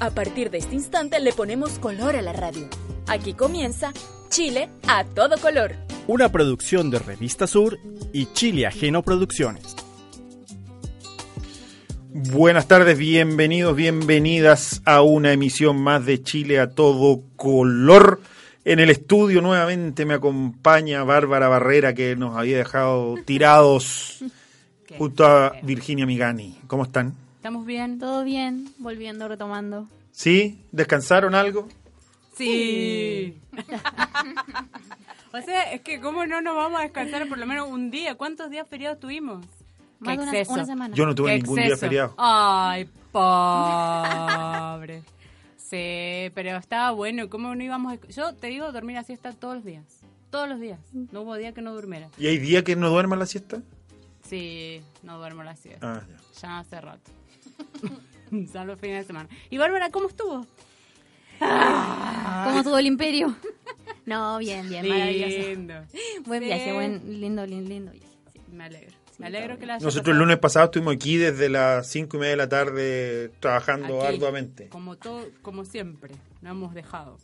[0.00, 2.66] A partir de este instante le ponemos color a la radio.
[3.06, 3.92] Aquí comienza
[4.30, 5.74] Chile a todo color.
[6.06, 7.78] Una producción de Revista Sur
[8.10, 9.76] y Chile Ajeno Producciones.
[12.08, 18.22] Buenas tardes, bienvenidos, bienvenidas a una emisión más de Chile a todo color.
[18.64, 24.24] En el estudio nuevamente me acompaña Bárbara Barrera que nos había dejado tirados
[24.96, 26.58] junto a Virginia Migani.
[26.68, 27.29] ¿Cómo están?
[27.40, 27.98] ¿Estamos bien?
[27.98, 29.88] Todo bien, volviendo, retomando.
[30.12, 30.62] ¿Sí?
[30.72, 31.68] ¿Descansaron algo?
[32.36, 33.40] Sí.
[35.32, 38.14] o sea, es que ¿cómo no nos vamos a descansar por lo menos un día?
[38.14, 39.42] ¿Cuántos días feriados tuvimos?
[40.00, 40.94] Más de una, semana.
[40.94, 42.12] Yo no tuve ningún día feriado.
[42.18, 45.02] Ay, pobre.
[45.56, 47.30] sí, pero estaba bueno.
[47.30, 48.06] ¿Cómo no íbamos a...
[48.08, 49.86] Yo te digo dormir a siesta todos los días.
[50.30, 50.78] Todos los días.
[50.92, 52.10] No hubo día que no durmiera.
[52.18, 53.62] ¿Y hay día que no duerman la siesta?
[54.28, 55.90] Sí, no duermo la siesta.
[55.90, 56.40] Ah, ya.
[56.42, 57.19] Ya hace rato.
[58.52, 59.28] Son los fines de semana.
[59.50, 60.46] Y Bárbara, ¿cómo estuvo?
[61.40, 63.34] ¿Cómo tuvo el imperio?
[64.06, 65.48] No, bien, bien, maravilloso.
[65.48, 65.74] Lindo.
[66.26, 68.08] Buen viaje, buen, lindo, lindo, lindo viaje.
[68.52, 68.96] Me alegro.
[69.18, 72.30] Me alegro que la Nosotros el lunes pasado estuvimos aquí desde las cinco y media
[72.30, 74.68] de la tarde trabajando aquí, arduamente.
[74.68, 77.18] Como todo, como siempre, no hemos dejado.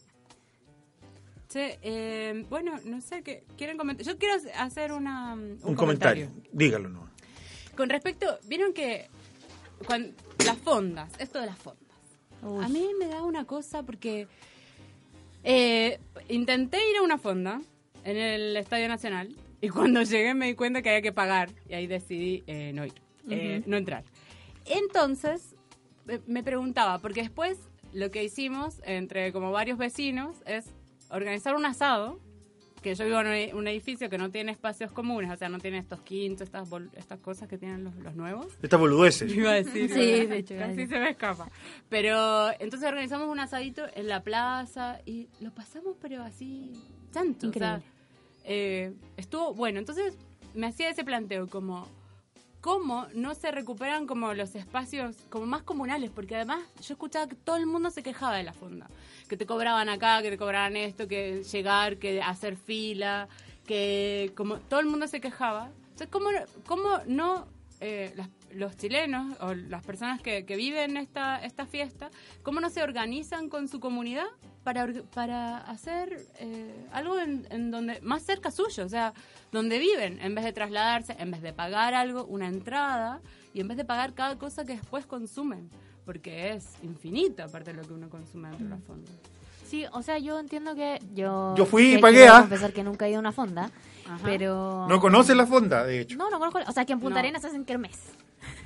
[1.49, 4.05] Che, eh, bueno, no sé qué quieren comentar.
[4.05, 6.31] Yo quiero hacer una, un, Un comentario.
[6.53, 7.09] Dígalo, no.
[7.77, 9.09] Con respecto, vieron que
[9.87, 10.13] cuando,
[10.47, 11.83] las fondas, esto de las fondas.
[12.43, 12.65] Uy.
[12.65, 14.29] A mí me da una cosa porque
[15.45, 15.99] eh,
[16.29, 17.61] intenté ir a una fonda
[18.05, 21.75] en el Estadio Nacional y cuando llegué me di cuenta que había que pagar y
[21.75, 22.95] ahí decidí eh, no ir,
[23.31, 24.05] eh, no entrar.
[24.65, 25.55] Entonces
[26.27, 27.59] me preguntaba, porque después
[27.93, 30.67] lo que hicimos entre como varios vecinos es
[31.11, 32.21] organizar un asado,
[32.87, 35.79] que yo vivo en un- edificio que no tiene espacios comunes, o sea, no tiene
[35.79, 38.47] estos quintos, estas, bol- estas cosas que tienen los, los nuevos.
[38.63, 39.35] Estas boludeces.
[39.35, 39.91] Iba a decir.
[39.93, 41.51] Sí, se me escapa.
[41.89, 46.73] Pero entonces organizamos un asadito en la plaza y lo pasamos, pero así,
[47.13, 47.49] tanto.
[47.49, 47.93] o sea, Increíble.
[48.45, 49.81] eh, estuvo bueno.
[49.81, 50.17] Entonces
[50.55, 51.89] me hacía ese planteo como.
[52.67, 56.11] ¿Cómo no se recuperan como los espacios como más comunales?
[56.11, 58.89] Porque además yo escuchaba que todo el mundo se quejaba de la fonda.
[59.29, 63.29] Que te cobraban acá, que te cobraban esto, que llegar, que hacer fila,
[63.69, 65.71] que como todo el mundo se quejaba.
[65.91, 66.29] Entonces, ¿cómo,
[66.67, 67.47] cómo no
[67.81, 68.13] eh,
[68.53, 72.11] los chilenos o las personas que, que viven esta, esta fiesta,
[72.43, 74.27] cómo no se organizan con su comunidad
[74.65, 79.13] para, org- para hacer eh, algo en, en donde más cerca suyo, o sea,
[79.53, 83.21] donde viven, en vez de trasladarse, en vez de pagar algo, una entrada,
[83.55, 85.71] y en vez de pagar cada cosa que después consumen,
[86.05, 89.11] porque es infinito aparte de lo que uno consume dentro de la fonda.
[89.67, 91.55] Sí, o sea, yo entiendo que yo...
[91.57, 92.71] Yo fui y pagué, quiero ¿ah?
[92.73, 93.71] que nunca he ido a una fonda,
[94.09, 94.21] Ajá.
[94.25, 94.87] pero...
[94.89, 96.17] No conoce la fonda, de hecho.
[96.17, 96.61] No, no conozco...
[96.69, 97.21] O sea, que en Punta No.
[97.21, 97.99] Arenas hacen kermés.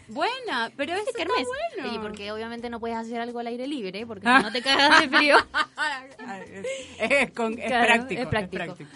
[0.08, 1.46] Buena, pero es Kermés.
[1.76, 1.88] bueno.
[1.88, 5.00] Oye, porque obviamente no puedes hacer algo al aire libre, porque si no te cagas
[5.02, 5.36] de frío.
[6.98, 8.62] es, es con- es Claro, práctico, es práctico.
[8.62, 8.90] es práctico.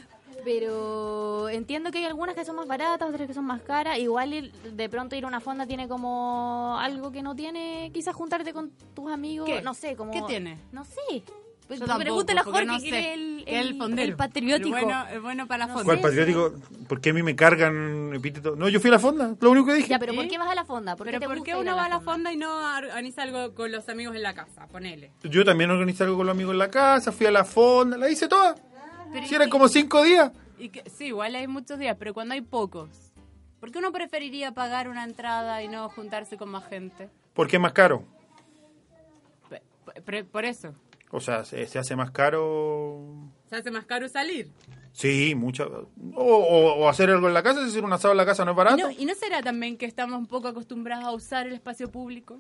[0.44, 3.98] Pero entiendo que hay algunas que son más baratas, otras que son más caras.
[3.98, 8.52] Igual de pronto ir a una fonda tiene como algo que no tiene, quizás juntarte
[8.52, 9.62] con tus amigos, ¿Qué?
[9.62, 10.10] no sé, como...
[10.12, 10.58] ¿Qué tiene?
[10.72, 11.22] No sé.
[11.66, 12.98] Pues Yo tú tampoco, pregúntale a Jorge no que sé.
[12.98, 14.76] es el, el el patriótico.
[14.76, 15.84] El bueno, el bueno para la No fonda.
[15.86, 16.52] ¿Cuál patriótico?
[16.86, 18.54] ¿Por qué a mí me cargan epíteto?
[18.54, 19.88] No, yo fui a la fonda, lo único que dije.
[19.88, 20.28] Ya, pero ¿por ¿Sí?
[20.30, 20.94] qué vas a la fonda?
[20.94, 23.72] ¿Por qué te ¿por qué uno va a la fonda y no organiza algo con
[23.72, 24.66] los amigos en la casa?
[24.66, 25.12] Ponele.
[25.22, 28.10] Yo también organizé algo con los amigos en la casa, fui a la fonda, la
[28.10, 28.54] hice toda.
[29.12, 30.32] Pero Si ¿y eran como cinco días.
[30.58, 32.90] y que- sí, igual hay muchos días, pero cuando hay pocos.
[33.58, 37.08] ¿Por qué uno preferiría pagar una entrada y no juntarse con más gente?
[37.32, 38.04] Porque es más caro.
[40.32, 40.74] Por eso.
[41.14, 43.00] O sea, se, se hace más caro.
[43.48, 44.50] Se hace más caro salir.
[44.92, 45.88] Sí, mucho.
[46.14, 48.44] O, o- o hacer algo en la casa, si hacer un asado en la casa
[48.44, 48.76] no es ¿Y barato.
[48.78, 52.38] no, ¿Y no será también que estamos un poco acostumbrados a usar el espacio público?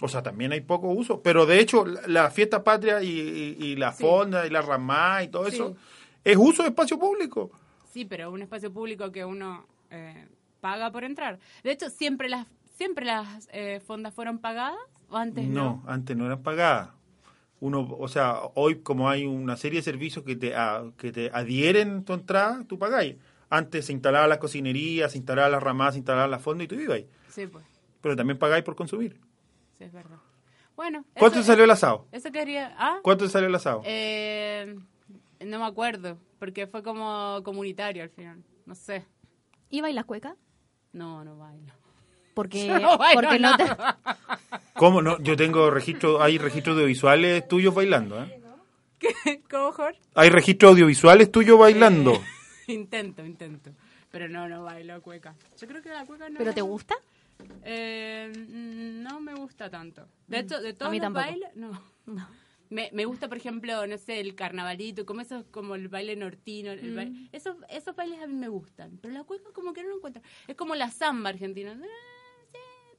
[0.00, 1.20] O sea, también hay poco uso.
[1.22, 4.02] Pero de hecho, la, la fiesta patria y, y- y la Sí.
[4.04, 5.56] fonda y la ramá y todo Sí.
[5.56, 5.76] eso
[6.22, 7.50] es uso de espacio público.
[7.92, 10.26] Sí, pero un espacio público que uno eh,
[10.60, 11.38] paga por entrar.
[11.62, 12.46] De hecho, siempre las
[12.76, 14.78] siempre las eh, fondas fueron pagadas
[15.10, 15.82] o antes no.
[15.84, 16.90] No, antes no eran pagadas.
[17.60, 21.30] Uno, o sea, hoy como hay una serie de servicios que te, a- que te
[21.32, 23.16] adhieren tu entrada, tú pagáis.
[23.48, 26.74] Antes se instalaba la cocinería, se instalaba la ramada, se instalaba la fonda y tú
[26.74, 27.08] ibas ahí.
[27.28, 27.64] Sí, pues,
[28.00, 29.18] Pero también pagáis por consumir.
[29.78, 30.18] sí es verdad.
[30.76, 32.08] Bueno, ¿Cuánto eso- te salió el asado?
[32.10, 33.82] Eso quería, ah, ¿Cuánto te salió el asado?
[33.84, 34.74] eh,
[35.40, 38.42] no me acuerdo, porque fue como comunitario al final.
[38.66, 39.06] No sé.
[39.70, 40.36] ¿Y bailas cueca?
[40.92, 41.72] No, no bailo.
[42.34, 43.64] Porque, no bailo porque no te...
[44.74, 45.18] ¿Cómo no?
[45.20, 48.40] Yo tengo registro, hay registros audiovisuales tuyos bailando, ¿eh?
[49.50, 50.00] ¿Cómo, Jorge?
[50.14, 52.20] Hay registros audiovisuales tuyos bailando.
[52.66, 53.70] Intento, intento.
[54.10, 55.34] Pero no, no bailo cueca.
[55.60, 56.38] Yo creo que la cueca no.
[56.38, 56.94] ¿Pero te gusta?
[57.64, 60.06] Eh, mm, no me gusta tanto.
[60.26, 61.78] De hecho, de todos mí los bailes, no.
[62.70, 66.70] Me, me gusta, por ejemplo, no sé, el carnavalito, como esos, como el baile nortino.
[66.72, 66.96] El Mm.
[66.96, 68.98] baile- esos, esos bailes a mí me gustan.
[69.02, 70.22] Pero la cueca como que no lo encuentro.
[70.48, 71.78] Es como la samba argentina.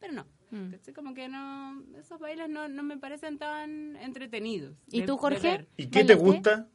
[0.06, 0.26] Pero no.
[0.52, 0.74] Mm.
[0.94, 4.76] Como que no, esos bailes no, no me parecen tan entretenidos.
[4.92, 5.68] ¿Y de- tú, Jorge?
[5.78, 6.68] ¿Y qué te gusta?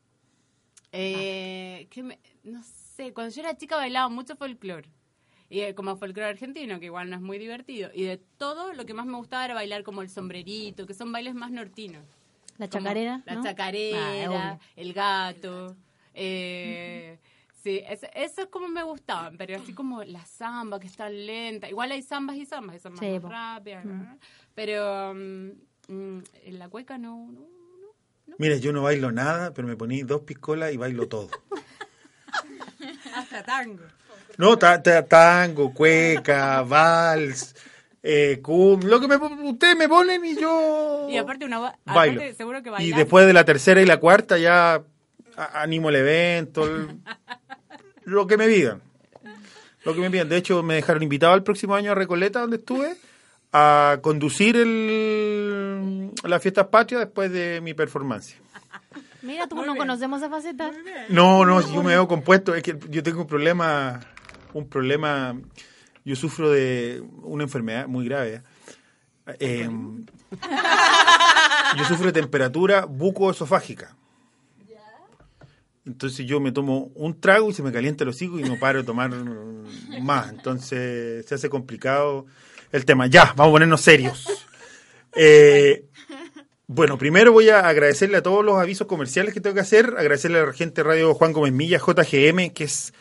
[0.92, 4.88] Eh, que me- no sé, cuando yo era chica bailaba mucho folclore.
[5.48, 7.90] Y eh, como folclore argentino, que igual no es muy divertido.
[7.94, 11.10] Y de todo, lo que más me gustaba era bailar como el sombrerito, que son
[11.12, 12.02] bailes más nortinos.
[12.58, 13.42] La Como chacarera, La ¿no?
[13.42, 14.60] chacarera, Ah, obvio.
[14.76, 15.76] el gato.
[16.12, 17.18] eh,
[17.62, 21.68] sí, eso, eso es como me gustaban, pero así como la samba, que está lenta.
[21.68, 23.84] Igual hay zambas y zambas, hay zambas Sí, más rápidas.
[23.84, 24.18] ¿no?
[24.54, 25.50] Pero mm,
[25.88, 27.40] mm, en la cueca no, no,
[28.26, 28.34] no.
[28.38, 31.28] Mira, yo no bailo nada, pero me poní dos piscolas y bailo todo.
[33.14, 33.84] Hasta tango.
[34.38, 37.54] No, ta- ta- tango, cueca, vals,
[38.02, 41.74] eh, cum, lo que me, ustedes me ponen y yo Y aparte una bailo.
[41.84, 42.98] aparte seguro que y bailar.
[43.00, 44.82] después de la tercera y la cuarta ya
[45.36, 46.98] a- animo el evento, el-
[48.04, 48.82] lo que me pidan.
[49.84, 50.28] Lo que me pidan.
[50.28, 52.96] De hecho, me dejaron invitado al próximo año a Recoleta, donde estuve,
[53.52, 58.36] a conducir el, las fiestas patrias después de mi performance.
[59.22, 60.70] Mira, tú no conocemos esa faceta.
[61.08, 64.00] No, no, yo me veo compuesto, es que yo tengo un problema,
[64.54, 65.36] un problema,
[66.04, 68.42] yo sufro de una enfermedad muy grave.
[69.26, 69.36] ¿eh?
[69.38, 70.06] Em,
[71.76, 73.94] yo sufro de temperatura bucoesofágica.
[75.90, 78.78] Entonces yo me tomo un trago y se me calienta el hocico y no paro
[78.78, 79.10] de tomar
[80.00, 80.30] más.
[80.30, 82.26] Entonces se hace complicado
[82.70, 83.08] el tema.
[83.08, 84.26] Ya, vamos a ponernos serios.
[85.16, 85.86] Eh,
[86.68, 89.94] bueno, primero voy a agradecerle a todos los avisos comerciales que tengo que hacer.
[89.98, 92.94] Agradecerle a la gente de Radio Juan Gómez Milla, JGM, que es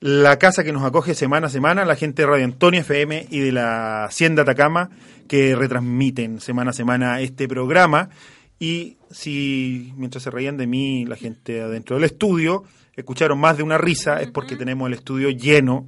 [0.00, 3.38] la casa que nos acoge semana a semana, la gente de Radio Antonio FM y
[3.38, 4.90] de la Hacienda Atacama,
[5.28, 8.10] que retransmiten semana a semana este programa.
[8.58, 12.64] Y si mientras se reían de mí, la gente adentro del estudio,
[12.96, 15.86] escucharon más de una risa, es porque tenemos el estudio lleno.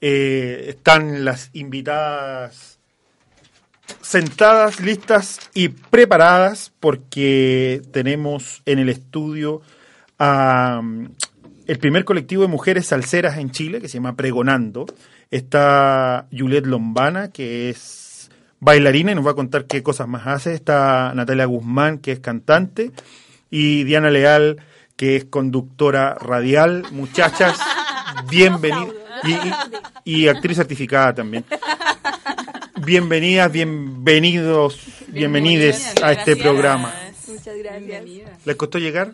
[0.00, 2.78] Eh, están las invitadas
[4.02, 9.62] sentadas, listas y preparadas porque tenemos en el estudio
[10.18, 11.08] a mm,
[11.66, 14.86] el primer colectivo de mujeres salseras en Chile que se llama Pregonando.
[15.30, 18.03] Está Juliet Lombana, que es
[18.60, 20.54] bailarina y nos va a contar qué cosas más hace.
[20.54, 22.92] Está Natalia Guzmán, que es cantante.
[23.50, 24.56] Y Diana Leal,
[24.96, 26.84] que es conductora radial.
[26.92, 27.58] Muchachas,
[28.30, 28.94] bienvenidas.
[29.24, 29.52] Y, y-
[30.06, 31.44] y actriz certificada también.
[32.84, 36.92] Bienvenidas, bienvenidos, bienvenides a este programa.
[37.28, 38.04] Muchas gracias.
[38.44, 39.12] ¿Les costó llegar?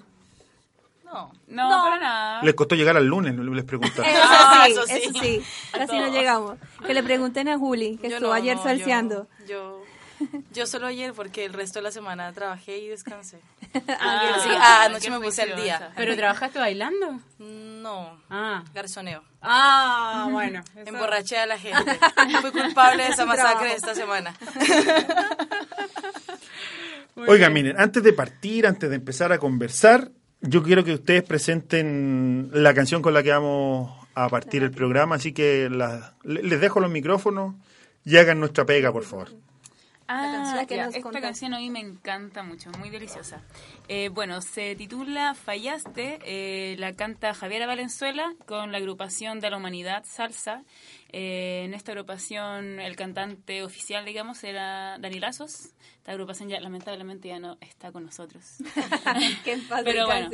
[1.51, 2.43] No, no, para nada.
[2.43, 4.09] Les costó llegar al lunes, les preguntaba.
[4.09, 4.93] Eso Ah, sí, eso sí.
[4.95, 5.43] eso sí.
[5.73, 6.59] Casi no llegamos.
[6.87, 9.27] Que le pregunten a Juli, que Yo estuvo no, ayer no, salseando.
[9.49, 9.83] Yo,
[10.21, 13.41] yo, yo solo ayer porque el resto de la semana trabajé y descansé.
[14.01, 15.93] Ah, Así, qué ah, anoche me puse al día.
[15.97, 17.21] ¿Pero trabajaste bailando?
[17.39, 18.65] No, Ah.
[18.75, 19.23] garzoneo.
[19.43, 20.63] Ah, bueno.
[20.77, 21.99] eso- Emborraché a la gente.
[22.43, 24.35] Fui culpable de esa masacre esta semana.
[27.29, 32.51] Oigan, miren, antes de partir, antes de empezar a conversar, yo quiero que ustedes presenten
[32.53, 35.69] la canción con la que vamos a partir el programa, así que
[36.25, 37.55] les dejo los micrófonos
[38.05, 39.29] y hagan nuestra pega, por favor.
[40.13, 41.25] Ah, La que ya, nos esta contaste.
[41.27, 43.43] canción a mí me encanta mucho, muy deliciosa.
[43.87, 49.57] Eh, bueno, se titula Fallaste, eh, la canta Javiera Valenzuela con la agrupación de la
[49.57, 50.65] Humanidad Salsa.
[51.13, 55.71] Eh, en esta agrupación el cantante oficial, digamos, era Dani Lazos.
[55.99, 58.57] Esta agrupación ya lamentablemente ya no está con nosotros.
[59.47, 60.31] En paz Pero bueno.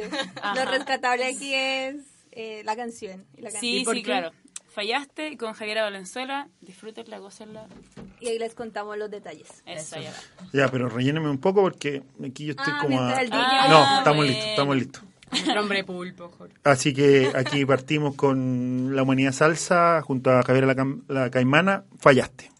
[0.54, 1.96] Lo rescatable aquí es
[2.32, 3.26] eh, la canción.
[3.36, 3.94] Sí, canción.
[3.94, 4.32] sí, claro.
[4.76, 6.48] Fallaste con Javiera Valenzuela.
[6.60, 7.66] Disfrútenla, gócenla.
[8.20, 9.48] Y ahí les contamos los detalles.
[9.64, 10.12] Eso, ya.
[10.52, 13.00] Ya, pero relléneme un poco porque aquí yo estoy Ah, como...
[13.00, 13.38] a- el DJ.
[13.70, 14.32] No, Ah, estamos bueno.
[14.32, 15.02] listos, estamos listos.
[15.30, 16.54] Nuestro hombre pulpo, Jorge.
[16.62, 21.84] Así que aquí partimos con la humanidad salsa junto a Javier la, Cam- la Caimana.
[21.98, 22.50] Fallaste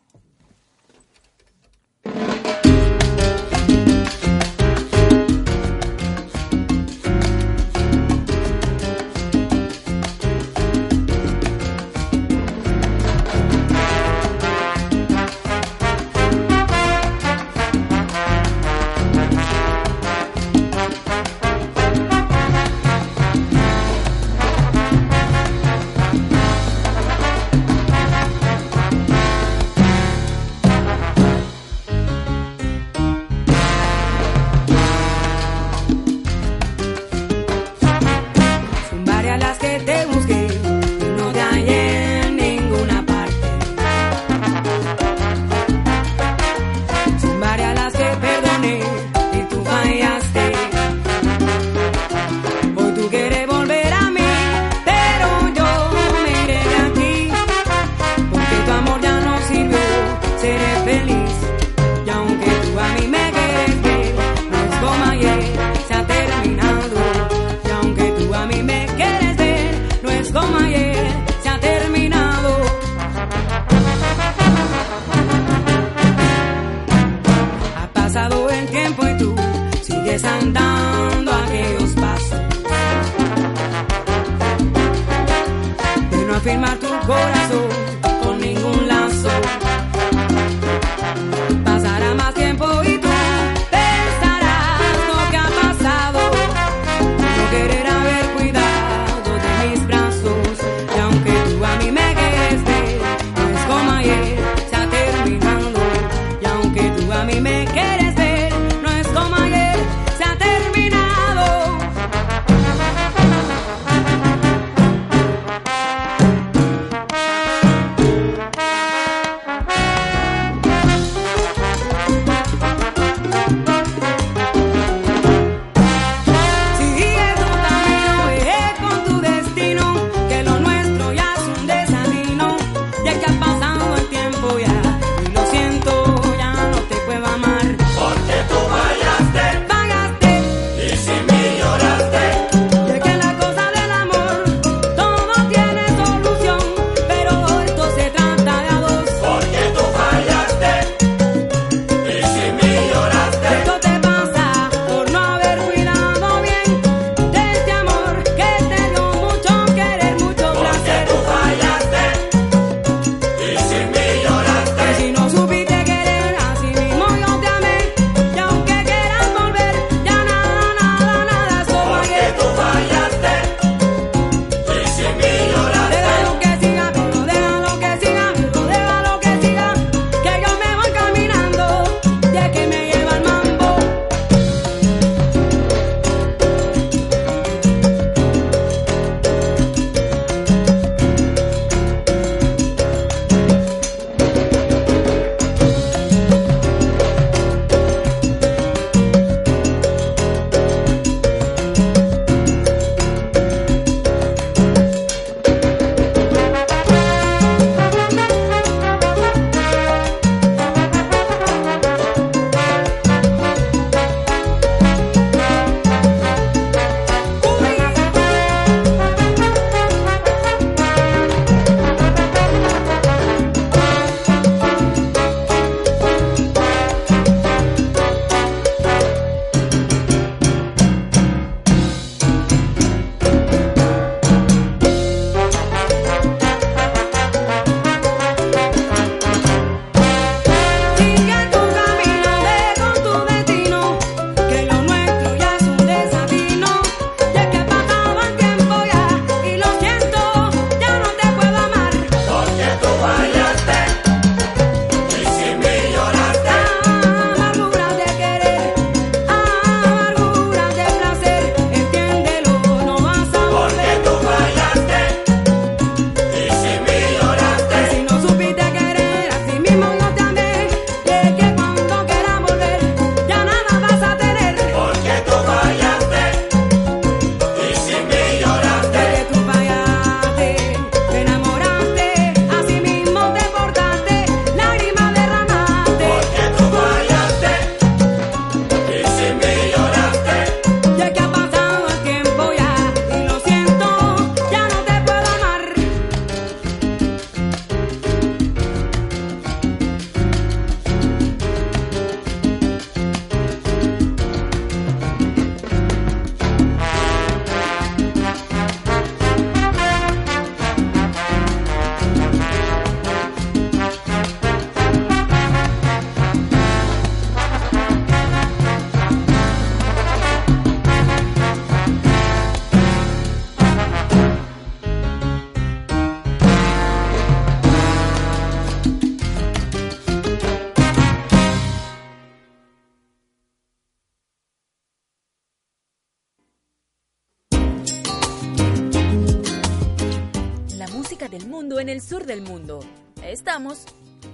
[341.87, 342.81] en el sur del mundo.
[343.23, 343.85] Estamos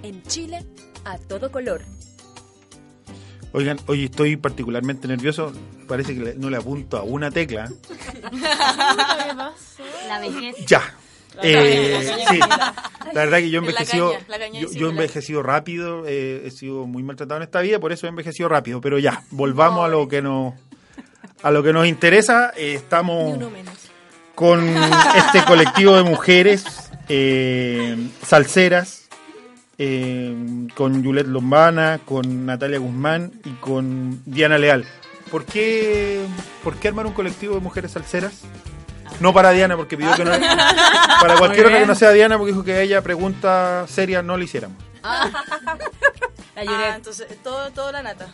[0.01, 0.65] en Chile
[1.05, 1.83] a todo color.
[3.51, 5.53] Oigan, hoy estoy particularmente nervioso.
[5.87, 7.71] Parece que le- no le apunto a una tecla.
[10.07, 10.65] La vejez.
[10.65, 10.81] Ya.
[11.35, 12.73] La Eh, sí, la
[13.13, 14.13] verdad que yo he envejecido,
[14.53, 18.07] yo, yo he envejecido rápido, eh, he sido muy maltratado en esta vida, por eso
[18.07, 18.81] he envejecido rápido.
[18.81, 20.55] Pero ya, volvamos a lo que nos,
[21.43, 22.51] a lo que nos interesa.
[22.57, 23.37] Eh, estamos
[24.33, 24.63] con
[25.15, 27.95] este colectivo de mujeres eh,
[28.25, 29.07] salseras,
[29.77, 30.35] eh,
[30.75, 34.85] con Juliet Lombana, con Natalia Guzmán y con Diana Leal.
[35.31, 36.25] ¿Por qué,
[36.63, 38.41] ¿Por qué armar un colectivo de mujeres salseras?
[39.19, 40.31] No para Diana, porque pidió que no.
[41.21, 44.37] Para cualquier otra que no sea Diana, porque dijo que a ella pregunta seria no
[44.37, 44.77] le hiciéramos.
[45.03, 48.27] La Ah, entonces, todo, todo la nata.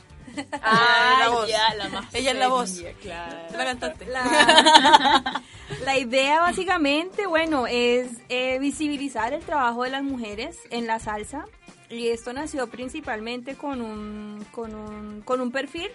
[0.61, 1.47] Ah, la voz.
[1.49, 2.83] ya, la más Ella es la voz.
[3.01, 3.37] claro.
[3.57, 4.05] La cantante.
[4.05, 5.43] La,
[5.85, 11.45] la idea básicamente, bueno, es eh, visibilizar el trabajo de las mujeres en la salsa.
[11.89, 15.89] Y esto nació principalmente con un, con un, con un perfil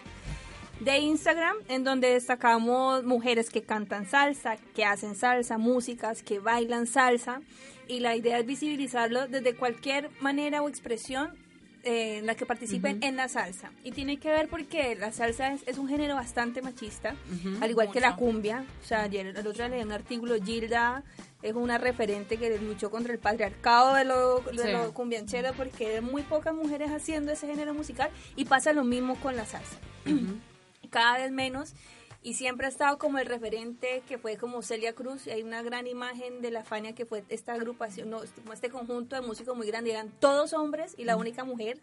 [0.80, 6.86] de Instagram en donde destacamos mujeres que cantan salsa, que hacen salsa, músicas, que bailan
[6.86, 7.40] salsa.
[7.87, 11.43] Y la idea es visibilizarlo desde cualquier manera o expresión
[11.85, 13.70] eh, en la que participen en la salsa.
[13.85, 17.14] Y tiene que ver porque la salsa es, es un género bastante machista,
[17.61, 18.64] al igual que la cumbia.
[18.83, 21.03] O sea, ayer el otro día leí un artículo, Gilda
[21.42, 24.73] es una referente que luchó contra el patriarcado de lo, de Sí.
[24.73, 29.16] lo cumbianchero porque hay muy pocas mujeres haciendo ese género musical y pasa lo mismo
[29.16, 29.77] con la salsa.
[30.90, 31.75] Cada vez menos.
[32.24, 35.26] Y siempre ha estado como el referente que fue como Celia Cruz.
[35.26, 39.14] Y hay una gran imagen de la Fania que fue esta agrupación, no, este conjunto
[39.14, 39.90] de músicos muy grande.
[39.90, 41.80] Eran todos hombres y la única mujer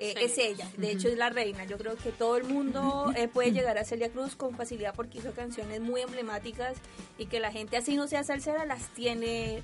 [0.00, 0.68] eh, es ella.
[0.76, 1.64] De hecho, es la reina.
[1.66, 5.18] Yo creo que todo el mundo eh, puede llegar a Celia Cruz con facilidad porque
[5.18, 6.76] hizo canciones muy emblemáticas
[7.16, 9.62] y que la gente, así no sea salsera, las tiene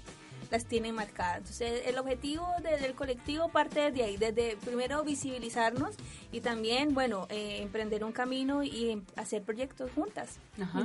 [0.52, 1.38] las tiene marcadas.
[1.38, 5.96] Entonces, el objetivo de- del colectivo parte desde ahí, desde primero visibilizarnos
[6.30, 10.78] y también, bueno, eh, emprender un camino y hacer proyectos juntas, Ajá.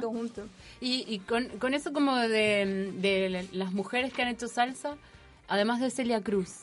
[0.82, 4.96] Y, y con, con eso como de, de las mujeres que han hecho salsa,
[5.48, 6.62] además de Celia Cruz.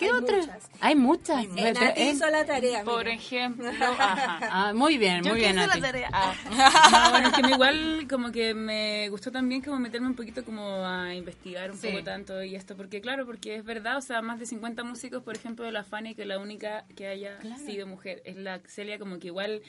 [0.00, 0.36] ¿Qué Hay otra?
[0.38, 0.70] muchas.
[0.80, 1.46] Hay muchas.
[1.54, 2.82] Pero Nati es- hizo la tarea.
[2.84, 3.14] Por mira.
[3.16, 4.38] ejemplo, ajá.
[4.50, 5.80] Ah, muy bien, Yo muy bien, hice la Nati.
[5.82, 6.08] tarea.
[6.12, 6.34] Ah.
[7.04, 10.44] No, bueno, es que me igual como que me gustó también como meterme un poquito
[10.44, 11.88] como a investigar un Sí.
[11.88, 15.22] poco tanto y esto, porque claro, porque es verdad, o sea, más de 50 músicos,
[15.22, 18.98] por ejemplo, de la Fanny, que la única que haya sido mujer es la Celia,
[18.98, 19.60] como que igual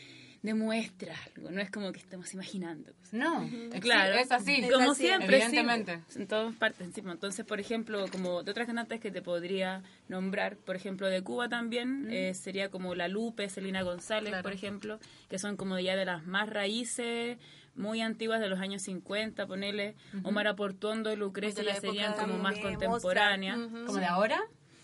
[0.41, 2.91] demuestra algo, no es como que estemos imaginando.
[2.93, 3.13] cosas.
[3.13, 3.47] No,
[3.79, 4.67] Claro, es así.
[4.71, 5.99] como así, siempre, sí, evidentemente.
[6.15, 7.11] en todas partes encima.
[7.11, 11.47] Entonces, por ejemplo, como de otras cantantes que te podría nombrar, por ejemplo, de Cuba
[11.47, 14.99] también, eh, sería como La Lupe, Celina González, por ejemplo,
[15.29, 17.37] que son como ya de las más raíces,
[17.75, 22.57] muy antiguas de los años 50, ponele, Omar Aportuondo y Lucrecia ya serían como más
[22.59, 23.57] contemporáneas.
[23.57, 24.41] ¿Como de ahora?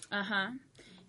[0.09, 0.53] Ajá.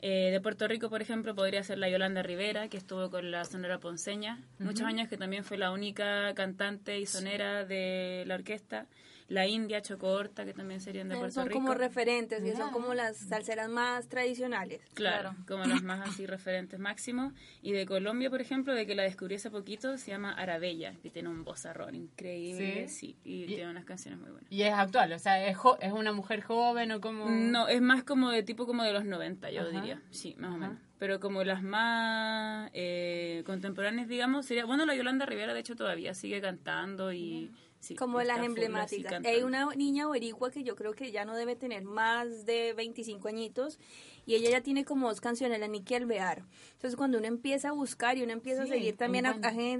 [0.00, 3.44] Eh, de Puerto Rico, por ejemplo, podría ser la Yolanda Rivera, que estuvo con la
[3.44, 8.86] Sonora Ponceña, muchos años que también fue la única cantante y sonera de la orquesta.
[9.28, 11.58] La India, Choco Horta, que también serían de Eh, Puerto son Rico.
[11.60, 14.80] como referentes, y son como las salseras más tradicionales.
[14.94, 17.34] Claro, como las más así referentes máximos.
[17.60, 21.10] Y de Colombia, por ejemplo, de que la descubrí hace poquito, se llama Arabella, que
[21.10, 23.16] tiene un vozarrón increíble, ¿Sí?
[23.22, 24.50] sí, y, tiene unas canciones muy buenas.
[24.50, 27.28] Y es actual, o sea, es, jo- es una mujer joven o como...
[27.28, 29.70] No, es más como de tipo como de los 90, yo Ajá.
[29.70, 30.02] diría.
[30.10, 30.78] Sí, más o menos.
[30.98, 34.64] Pero como las más eh, contemporáneas, digamos, sería...
[34.64, 37.52] Bueno, la Yolanda Rivera, de hecho, todavía sigue cantando y...
[37.80, 39.24] Sí, como las emblemáticas.
[39.24, 43.28] Hay una niña boricua que yo creo que ya no debe tener más de 25
[43.28, 43.78] añitos
[44.26, 46.42] y ella ya tiene como dos canciones, la Niki Alvear.
[46.72, 49.30] Entonces cuando uno empieza a buscar y uno empieza Sí, a seguir también a,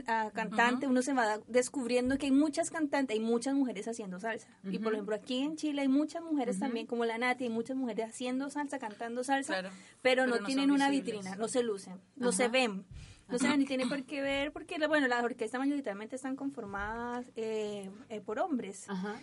[0.07, 4.49] a cantantes, uno se va descubriendo que hay muchas cantantes, hay muchas mujeres haciendo salsa.
[4.71, 7.77] Y por ejemplo aquí en Chile hay muchas mujeres también como la Nati, hay muchas
[7.77, 9.71] mujeres haciendo salsa, cantando salsa, Claro,
[10.03, 11.15] pero, pero no, no tienen una visibles.
[11.17, 12.85] vitrina, no se lucen, no se ven.
[13.29, 17.91] No ven ni tienen por qué ver porque, bueno, las orquestas mayoritariamente están conformadas eh,
[18.09, 18.88] eh, por hombres.
[18.88, 19.17] Ajá.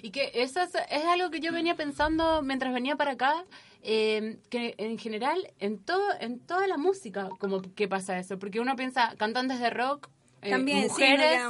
[0.00, 3.44] Y que eso es, es algo que yo venía pensando mientras venía para acá,
[3.82, 8.58] eh, que en general en todo en toda la música como que pasa eso, porque
[8.60, 10.08] uno piensa cantantes de rock,
[10.40, 11.40] eh, También, mujeres,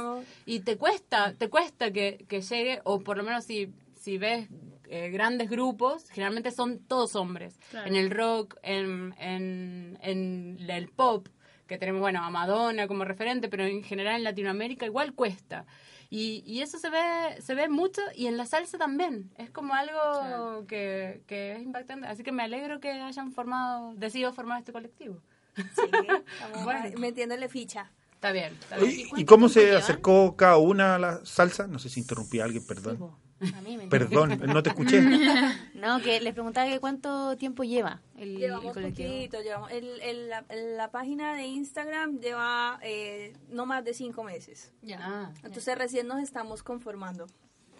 [0.45, 4.49] y te cuesta, te cuesta que, que llegue, o por lo menos si, si ves
[4.89, 7.87] eh, grandes grupos, generalmente son todos hombres, Claro.
[7.87, 11.27] en el rock, en, en, en el pop,
[11.67, 15.65] que tenemos, bueno, a Madonna como referente, pero en general en Latinoamérica igual cuesta.
[16.09, 19.31] Y, y eso se ve se ve mucho y en la salsa también.
[19.37, 22.05] Es como algo que, que es impactante.
[22.07, 25.17] Así que me alegro que hayan formado, decidido formar este colectivo.
[25.55, 25.61] Sí,
[26.39, 26.99] estamos Bueno.
[26.99, 27.89] metiéndole ficha.
[28.13, 28.91] Está bien, está bien.
[29.15, 31.67] ¿Y, y cómo se acercó cada una a la salsa?
[31.67, 33.11] No sé si interrumpí a alguien, perdón.
[33.57, 35.01] A mí me Perdón, no te escuché.
[35.73, 39.09] No, que les preguntaba que cuánto tiempo lleva el, Llevamos colectivo.
[39.09, 40.45] poquito, llevamos, el, el- la,
[40.77, 44.71] la página de Instagram lleva eh, no más de cinco meses.
[44.97, 47.27] Ah, Entonces recién nos estamos conformando.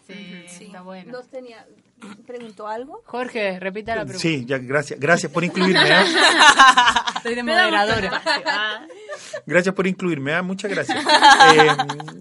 [0.06, 0.13] sí,
[0.65, 1.13] está bueno.
[1.13, 1.65] Los tenía,
[2.28, 3.02] ¿Preguntó algo?
[3.06, 4.19] Jorge, repita la pregunta.
[4.21, 4.99] Sí, ya, gracias.
[4.99, 5.80] Gracias por incluirme.
[5.80, 6.04] ¿eh?
[7.24, 8.22] Estoy de moderadora.
[9.46, 10.42] Gracias por incluirme, ¿ah?
[10.42, 11.02] muchas gracias.
[11.54, 11.68] Eh,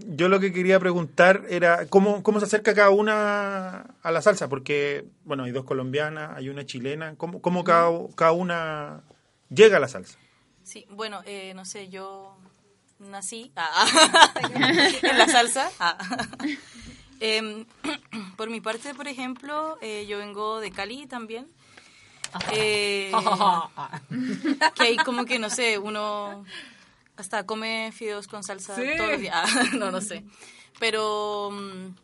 [0.07, 4.49] yo lo que quería preguntar era cómo, cómo se acerca cada una a la salsa,
[4.49, 9.01] porque, bueno, hay dos colombianas, hay una chilena, ¿cómo, cómo cada, cada una
[9.49, 10.19] llega a la salsa?
[10.63, 12.37] Sí, bueno, eh, no sé, yo
[13.01, 13.87] nací ah,
[15.03, 15.69] en la salsa.
[15.81, 15.99] ah.
[17.25, 17.67] Em,
[18.37, 21.47] por mi parte, por ejemplo, eh, yo vengo de Cali también.
[22.53, 23.13] Eh,
[24.75, 26.45] que ahí como que, no sé, uno
[27.17, 28.83] hasta come fideos con salsa Sí.
[28.97, 29.35] todos los días.
[29.37, 30.25] Ah, no, no sé.
[30.79, 31.95] Pero mm,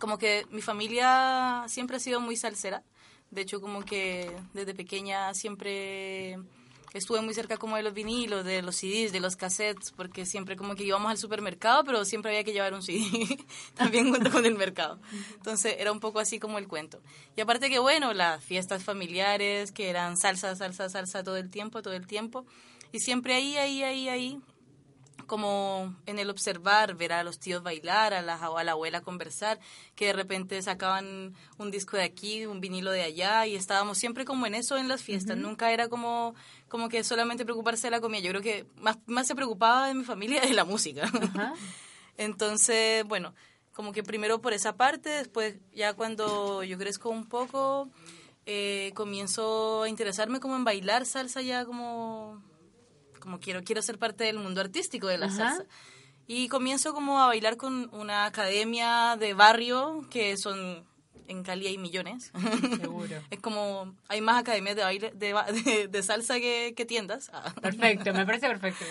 [0.00, 2.82] como que mi familia siempre ha sido muy salsera.
[3.30, 6.38] De hecho, como que desde pequeña siempre
[6.94, 10.56] estuve muy cerca como de los vinilos, de los CDs, de los cassettes, porque siempre
[10.56, 13.38] como que íbamos al supermercado, pero siempre había que llevar un CD,
[13.74, 14.98] también junto con el mercado.
[15.34, 17.00] Entonces era un poco así como el cuento.
[17.36, 21.82] Y aparte que bueno, las fiestas familiares, que eran salsa, salsa, salsa todo el tiempo,
[21.82, 22.46] todo el tiempo.
[22.90, 24.40] Y siempre ahí, ahí, ahí, ahí,
[25.28, 29.60] como en el observar, ver a los tíos bailar, a la, a la abuela conversar,
[29.94, 34.24] que de repente sacaban un disco de aquí, un vinilo de allá, y estábamos siempre
[34.24, 35.36] como en eso en las fiestas.
[35.36, 36.34] Nunca era como,
[36.68, 38.22] como que solamente preocuparse de la comida.
[38.22, 41.08] Yo creo que más, más se preocupaba de mi familia de la música.
[42.16, 43.34] Entonces, bueno,
[43.74, 47.88] como que primero por esa parte, después ya cuando yo crezco un poco,
[48.46, 52.42] eh, comienzo a interesarme como en bailar salsa ya como
[53.28, 55.36] como quiero quiero ser parte del mundo artístico de la Ajá.
[55.36, 55.64] salsa
[56.26, 60.86] y comienzo como a bailar con una academia de barrio que son
[61.26, 62.32] en Cali hay millones
[62.80, 63.16] Seguro.
[63.30, 67.52] es como hay más academias de baile de, de- de salsa que, que tiendas Ah.
[67.60, 68.82] Perfecto, me parece perfecto.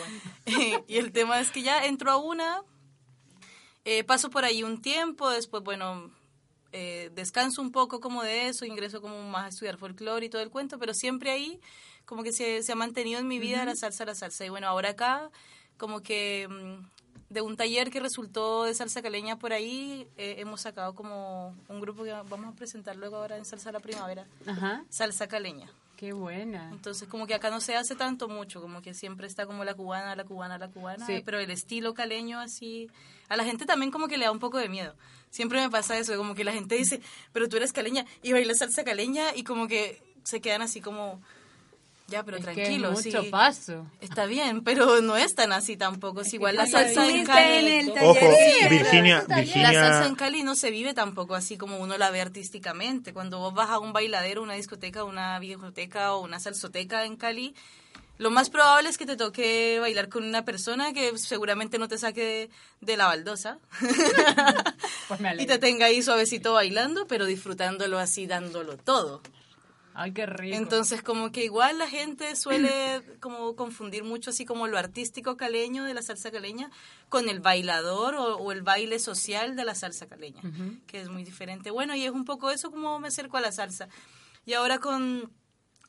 [0.45, 0.83] igual.
[0.87, 2.61] y el tema es que ya entro a una,
[3.85, 6.11] eh, paso por ahí un tiempo, después, bueno,
[6.73, 10.41] eh, descanso un poco como de eso, ingreso como más a estudiar folclore y todo
[10.43, 11.59] el cuento, pero siempre ahí
[12.07, 14.43] como que se, se ha mantenido en mi vida la salsa, la salsa.
[14.45, 15.29] Y bueno, ahora acá,
[15.77, 20.61] como que mm, de un taller que resultó de salsa caleña por ahí, eh, hemos
[20.61, 24.83] sacado como un grupo que vamos a presentar luego ahora en Salsa la Primavera, Ajá.
[24.89, 25.69] Salsa Caleña.
[25.97, 26.69] Qué buena.
[26.71, 29.73] Entonces, como que acá no se hace tanto mucho, como que siempre está como la
[29.73, 31.21] cubana, la cubana, la cubana, Sí.
[31.25, 32.87] pero el estilo caleño así,
[33.29, 34.95] a la gente también como que le da un poco de miedo.
[35.31, 37.01] Siempre me pasa eso, como que la gente dice,
[37.33, 41.19] pero tú eres caleña y bailas salsa caleña y como que se quedan así como,
[42.07, 43.85] ya, pero Es que es tranquilo, mucho sí, paso.
[43.99, 47.67] está bien, pero no es tan así tampoco, es igual la salsa en Cali.
[47.71, 48.69] en el Ojo, taller.
[48.69, 52.21] Virginia, La salsa Virginia, en Cali no se vive tampoco así como uno la ve
[52.21, 53.11] artísticamente.
[53.11, 57.53] Cuando vos vas a un bailadero, una discoteca, una videoteca o una salsoteca en Cali,
[58.19, 61.97] lo más probable es que te toque bailar con una persona que seguramente no te
[61.97, 62.49] saque de,
[62.81, 63.59] de la baldosa
[65.07, 69.21] Pues me y te tenga ahí suavecito bailando, pero disfrutándolo así, dándolo todo.
[69.99, 70.55] Ay, qué rico.
[70.55, 75.85] Entonces, como que igual la gente suele como confundir mucho así como lo artístico caleño
[75.85, 76.69] de la salsa caleña
[77.09, 80.43] con el bailador o, o el baile social de la salsa caleña,
[80.85, 81.71] que es muy diferente.
[81.71, 83.89] Bueno, y es un poco eso como me acerco a la salsa.
[84.45, 85.31] Y ahora con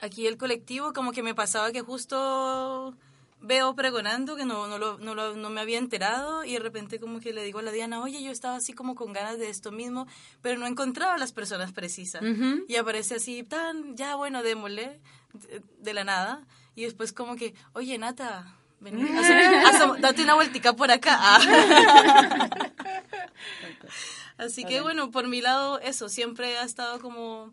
[0.01, 2.97] aquí el colectivo, como que me pasaba que justo
[3.41, 6.99] veo pregonando que no, no, lo- no, lo- no me había enterado y de repente
[6.99, 9.49] como que le digo a la Diana, oye, yo estaba así como con ganas de
[9.49, 10.07] esto mismo,
[10.43, 12.23] pero no encontraba las personas precisas.
[12.69, 15.01] Y aparece así, tan, ya bueno, démosle,
[15.33, 16.47] de, de la nada.
[16.75, 19.03] Y después como que, oye, Nata, vení,
[20.01, 21.39] date una vueltica por acá.
[24.39, 27.53] Así que bueno, por mi lado, eso, siempre ha estado como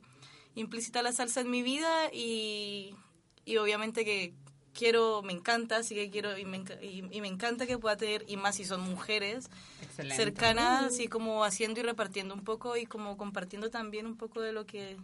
[0.55, 2.95] implícita la salsa en mi vida y,
[3.43, 4.33] y obviamente que
[4.75, 8.23] quiero, me encanta, así que quiero y me, y, y me encanta que pueda tener,
[8.27, 9.49] y más si son mujeres,
[9.81, 10.15] Excelente.
[10.15, 14.51] cercanas, así como haciendo y repartiendo un poco y como compartiendo también un poco de
[14.51, 14.97] lo que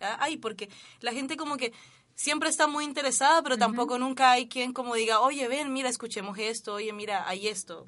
[0.00, 0.68] ah, hay, porque
[1.00, 1.72] la gente como que
[2.14, 6.36] siempre está muy interesada, pero tampoco nunca hay quien como diga, oye, ven, mira, escuchemos
[6.38, 7.86] esto, oye, mira, hay esto.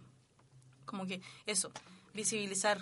[0.84, 1.70] Como que eso,
[2.14, 2.78] visibilizar.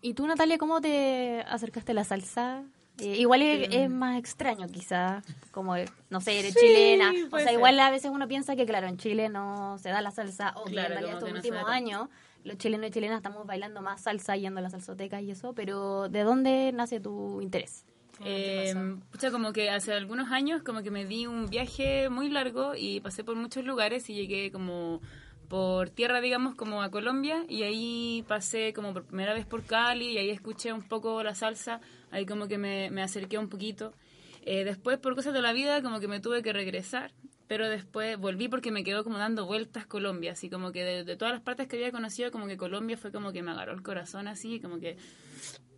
[0.00, 2.64] ¿Y tú, Natalia, cómo te acercaste a la salsa?
[3.00, 5.74] Eh, igual es, es más extraño, quizá, como,
[6.10, 7.12] no sé, eres chilena.
[7.30, 7.54] O sea, ser.
[7.54, 10.64] igual a veces uno piensa que, claro, en Chile no se da la salsa, o
[10.64, 12.08] Claro, en estos no últimos años
[12.44, 16.08] los chilenos y chilenas estamos bailando más salsa, yendo a las salsotecas y eso, pero
[16.08, 17.84] ¿de dónde nace tu interés?
[18.22, 18.74] Eh,
[19.10, 23.00] pucha, como que hace algunos años como que me di un viaje muy largo y
[23.00, 25.00] pasé por muchos lugares y llegué como
[25.48, 30.12] por tierra, digamos, como a Colombia, y ahí pasé como por primera vez por Cali,
[30.12, 33.94] y ahí escuché un poco la salsa, ahí como que me, me acerqué un poquito.
[34.42, 37.12] Eh, después, por cosas de la vida, como que me tuve que regresar,
[37.46, 41.34] pero después volví porque me quedó como dando vueltas Colombia, así como que de, todas
[41.34, 44.28] las partes que había conocido, como que Colombia fue como que me agarró el corazón
[44.28, 44.96] así, como que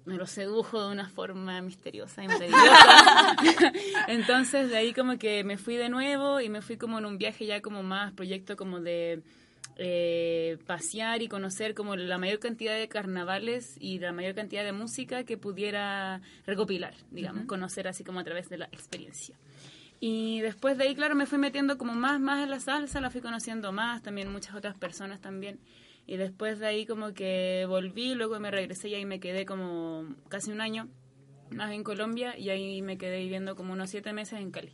[0.05, 2.27] me lo sedujo de una forma misteriosa y.
[4.09, 7.19] Entonces de ahí como que me fui de nuevo y me fui como en un
[7.19, 9.23] viaje ya como más proyecto como de
[9.77, 14.73] eh, pasear y conocer como la mayor cantidad de carnavales y la mayor cantidad de
[14.73, 19.37] música que pudiera recopilar, digamos, conocer así como a través de la experiencia.
[20.01, 23.11] Y después de ahí, claro, me fui metiendo como más, más en la salsa, la
[23.11, 25.61] fui conociendo más, también muchas otras personas también.
[26.07, 30.17] Y después de ahí como que volví, luego me regresé y ahí me quedé como
[30.29, 30.89] casi un año
[31.53, 34.73] más en Colombia y ahí me quedé viviendo como unos siete meses en Cali.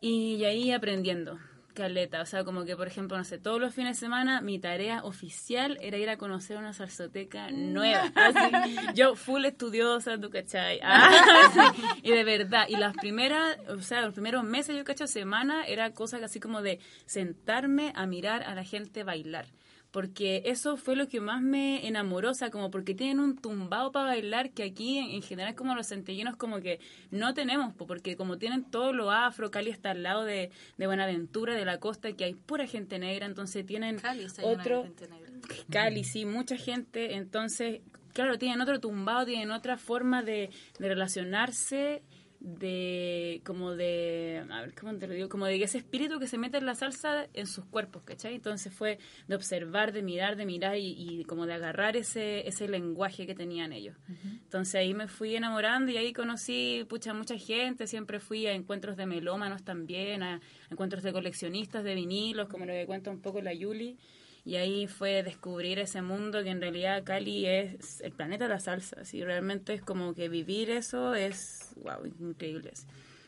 [0.00, 1.38] Y ahí aprendiendo,
[1.76, 2.22] caleta.
[2.22, 5.04] O sea, como que, por ejemplo, no sé, todos los fines de semana mi tarea
[5.04, 8.10] oficial era ir a conocer una salsoteca nueva.
[8.16, 10.80] Así, yo full estudiosa, ¿tú cachai?
[10.88, 11.74] Ah.
[12.02, 15.92] Y de verdad, y las primeras, o sea, los primeros meses, yo cacho, semana, era
[15.92, 19.46] cosa así como de sentarme a mirar a la gente bailar
[19.96, 23.92] porque eso fue lo que más me enamoró, o sea, como porque tienen un tumbado
[23.92, 26.80] para bailar que aquí en, en general como los centellinos como que
[27.10, 30.86] no tenemos, po, porque como tienen todo lo afro, Cali está al lado de, de
[30.86, 34.82] Buenaventura, de la costa, que hay pura gente negra, entonces tienen Cali otro...
[34.82, 35.32] gente negra.
[35.70, 37.80] Cali, sí, mucha gente, entonces,
[38.12, 42.02] claro, tienen otro tumbado, tienen otra forma de, de relacionarse
[42.46, 46.38] de como de a ver cómo te lo digo como de ese espíritu que se
[46.38, 48.36] mete en la salsa en sus cuerpos ¿cachai?
[48.36, 52.68] entonces fue de observar de mirar de mirar y, y como de agarrar ese ese
[52.68, 53.96] lenguaje que tenían ellos.
[54.24, 57.86] Entonces ahí me fui enamorando y ahí conocí pucha mucha gente.
[57.86, 62.72] Siempre fui a encuentros de melómanos también a encuentros de coleccionistas de vinilos como lo
[62.72, 63.98] que cuenta un poco la Yuli.
[64.44, 68.60] Y ahí fue descubrir ese mundo que en realidad Cali es el planeta de la
[68.60, 69.00] salsa.
[69.00, 72.70] Así realmente es como que vivir eso es, wow, increíble.
[72.72, 72.86] así.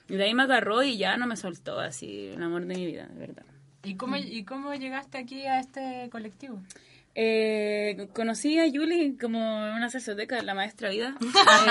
[0.08, 2.86] Y de ahí me agarró y ya no me soltó así el amor de mi
[2.86, 3.44] vida, de verdad.
[3.84, 6.60] ¿Y cómo, ¿Y cómo llegaste aquí a este colectivo?
[7.20, 11.16] Eh, conocí a Yuli como en una salsoteca de la maestra vida.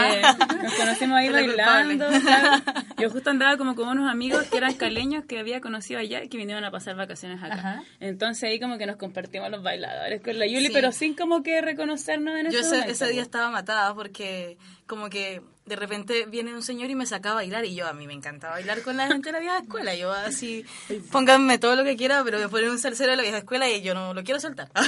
[0.10, 0.22] Eh,
[0.62, 2.08] nos conocimos ahí La bailando.
[2.22, 2.63] claro.
[3.00, 6.28] Yo justo andaba como con unos amigos que eran caleños que había conocido allá y
[6.30, 7.54] que vinieron a pasar vacaciones acá.
[7.56, 7.84] Ajá.
[8.00, 10.72] Entonces ahí como que nos compartimos los bailadores con la Yuli, Sí.
[10.74, 14.58] pero sin como que reconocernos en Yo ese ese, momento, ese día estaba matada porque
[14.88, 17.93] como que de repente viene un señor y me saca a bailar y yo a
[17.93, 19.93] mí me encanta bailar con la gente de la vieja escuela.
[19.95, 20.65] Yo así,
[21.12, 23.82] pónganme todo lo que quiera, pero me ponen un salsero de la vieja escuela y
[23.82, 24.69] yo no lo quiero soltar.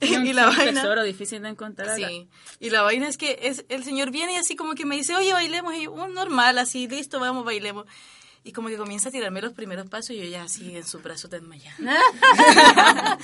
[0.00, 0.80] Es un y la vaina...
[0.80, 1.96] tesoro difícil de encontrar.
[1.96, 2.28] Sí,
[2.60, 5.14] y la vaina es que es, el señor viene y así como que me dice,
[5.16, 7.86] oye, bailemos, y "Oh, normal, así, listo, vamos, bailemos.
[8.42, 11.00] Y como que comienza a tirarme los primeros pasos y yo ya así en su
[11.00, 11.76] brazo desmayada.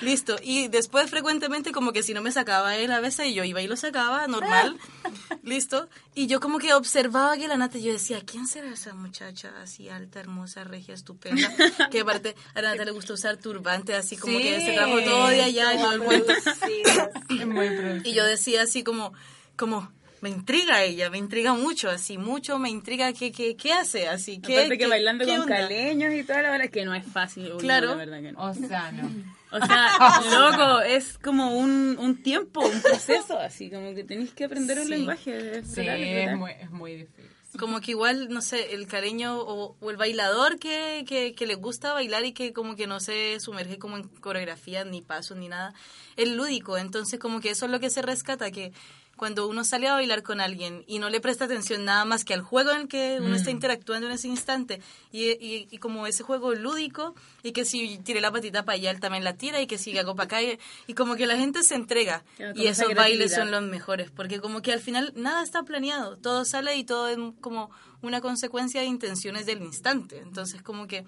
[0.00, 3.44] listo, y después frecuentemente como que si no me sacaba él a veces y yo
[3.44, 4.78] iba y lo sacaba, normal,
[5.42, 5.88] listo.
[6.14, 9.52] Y yo como que observaba que la nata, y yo decía, ¿quién será esa muchacha
[9.60, 11.52] así alta, hermosa, regia, estupenda?
[11.90, 15.28] Que aparte a la nata le gusta usar turbante, así como que se trajo todo
[15.28, 16.32] de allá y todo el cuento.
[16.32, 18.10] Es muy producido.
[18.10, 19.12] Y yo decía así como,
[19.56, 19.92] como,
[20.22, 24.40] me intriga ella, me intriga mucho, así, mucho me intriga qué, qué, qué hace, así,
[24.40, 25.56] qué, Aparte que bailando qué con onda?
[25.58, 27.52] caleños y toda la verdad que no es fácil.
[27.52, 27.88] uy, Claro.
[27.88, 28.42] la verdad que no.
[28.42, 29.10] O sea, no.
[29.52, 29.88] O sea,
[30.50, 34.84] loco, es como un, un tiempo, un proceso, así como que tenéis que aprender un
[34.86, 34.90] Sí.
[34.90, 35.58] lenguaje.
[35.58, 36.36] es Sí, brutal, es es brutal.
[36.38, 37.30] muy, es muy difícil.
[37.58, 41.54] Como que igual, no sé, el cariño o, o el bailador que, que, que le
[41.54, 45.48] gusta bailar y que como que no se sumerge como en coreografía, ni pasos, ni
[45.48, 45.72] nada,
[46.16, 46.76] es lúdico.
[46.76, 48.72] Entonces como que eso es lo que se rescata, que
[49.16, 52.34] cuando uno sale a bailar con alguien y no le presta atención nada más que
[52.34, 56.06] al juego en el que uno está interactuando en ese instante y, y, y como
[56.06, 59.60] ese juego lúdico y que si tire la patita para allá él también la tira
[59.60, 62.24] y que si hago para acá y, y como que la gente se entrega
[62.54, 66.44] y esos bailes son los mejores porque como que al final nada está planeado todo
[66.44, 67.70] sale y todo es como
[68.02, 70.18] una consecuencia de intenciones del instante.
[70.18, 71.04] Entonces como que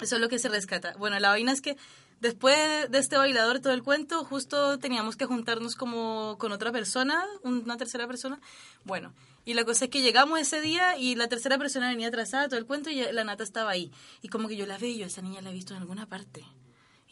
[0.00, 0.94] eso es lo que se rescata.
[0.96, 1.76] Bueno, la vaina es que
[2.20, 7.24] después de este bailador todo el cuento, justo teníamos que juntarnos como con otra persona,
[7.42, 8.40] una tercera persona.
[8.84, 9.12] Bueno,
[9.44, 12.58] y la cosa es que llegamos ese día y la tercera persona venía atrasada todo
[12.58, 13.90] el cuento y la nata estaba ahí.
[14.22, 16.44] Y como que yo la veo yo, esa niña la he visto en alguna parte.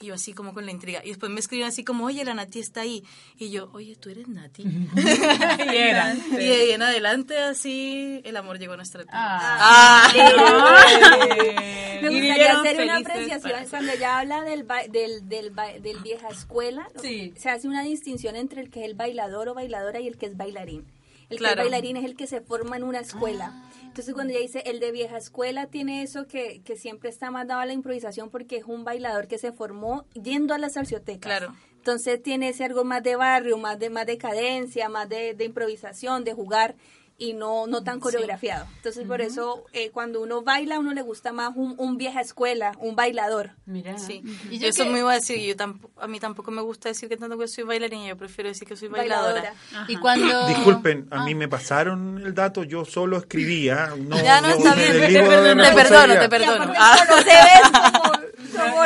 [0.00, 1.00] Y yo así como con la intriga.
[1.04, 3.02] Y después me escriben así como, oye, la Nati está ahí.
[3.38, 4.62] Y yo, oye, ¿tú eres Nati?
[5.72, 6.14] Y era.
[6.14, 9.10] y de ahí en adelante así el amor llegó a nuestra vida.
[9.14, 10.08] Ah.
[12.02, 15.72] Me Y gustaría hacer una apreciación para cuando ella habla del, ba- del, del, ba-
[15.80, 16.88] del vieja escuela.
[17.00, 17.32] Sí.
[17.38, 20.26] Se hace una distinción entre el que es el bailador o bailadora y el que
[20.26, 20.84] es bailarín.
[21.30, 23.52] El que es bailarín es el que se forma en una escuela.
[23.96, 27.46] Entonces cuando ella dice el de vieja escuela tiene eso que, que siempre está más
[27.46, 31.38] dado a la improvisación porque es un bailador que se formó yendo a las salsiotecas.
[31.38, 31.56] Claro.
[31.76, 35.44] Entonces tiene ese algo más de barrio, más de más de cadencia, más de, de
[35.46, 36.74] improvisación, de jugar
[37.18, 38.66] y no, no tan coreografiado.
[38.76, 42.20] Entonces por eso eh, cuando uno baila a uno le gusta más un, un vieja
[42.20, 43.52] escuela, un bailador.
[43.64, 43.98] Mira.
[43.98, 44.22] Sí.
[44.50, 46.60] Y Y yo eso que- me iba a decir, yo tampoco, a mí tampoco me
[46.60, 49.32] gusta decir que tanto que soy bailarina, yo prefiero decir que soy bailadora.
[49.72, 49.86] Bailadora.
[49.88, 50.46] Y cuando...
[50.48, 51.24] Disculpen, a Ah.
[51.24, 53.94] mí me pasaron el dato, yo solo escribía.
[53.96, 57.32] No, Ya no está bien, te perdono, te perdono, Y aparte
[57.72, 58.20] Ah.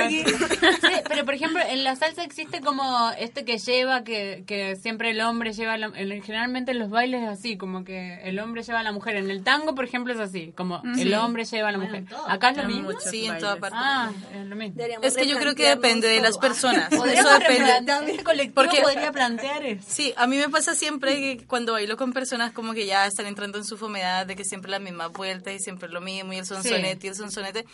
[0.08, 5.10] Sí, pero por ejemplo, en la salsa existe como este que lleva, que, que siempre
[5.10, 8.62] el hombre lleva, la- en- generalmente en los bailes es así, como que el hombre
[8.62, 9.16] lleva a la mujer.
[9.16, 12.04] En el tango, por ejemplo, es así, como el hombre lleva a la mujer.
[12.28, 12.90] Acá es lo mismo.
[13.00, 13.76] Sí, en toda parte.
[13.80, 14.74] Ah, es lo mismo.
[14.76, 16.90] Deberíamos Es que yo creo que depende de las personas.
[16.92, 17.04] Eso
[17.38, 17.70] depende.
[18.10, 19.84] Este colectivo Porque- podría plantear eso.
[19.86, 23.26] Sí, a mí me pasa siempre que cuando bailo con personas como que ya están
[23.26, 26.38] entrando en su fomedad de que siempre las mismas vueltas y siempre lo mismo y
[26.38, 27.64] el sonsonete y el sonsonete,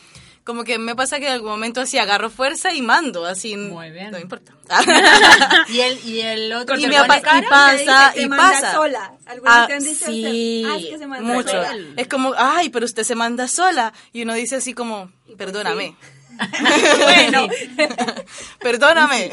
[0.45, 3.91] como que me pasa que en algún momento así agarro fuerza y mando, así Muy
[3.91, 4.11] bien.
[4.11, 4.53] no importa.
[5.69, 8.73] Y el, y el otro y me apa- y pasa y pasa.
[8.75, 9.13] sola.
[9.27, 11.49] Algunos Ah, te han dicho sí, usted, "Ah, es que se manda mucho.
[11.51, 11.77] sola".
[11.97, 13.93] Es como, ay, pero usted se manda sola.
[14.13, 15.97] Y uno dice así como, perdóname.
[17.03, 17.49] Bueno.
[18.61, 19.31] perdóname.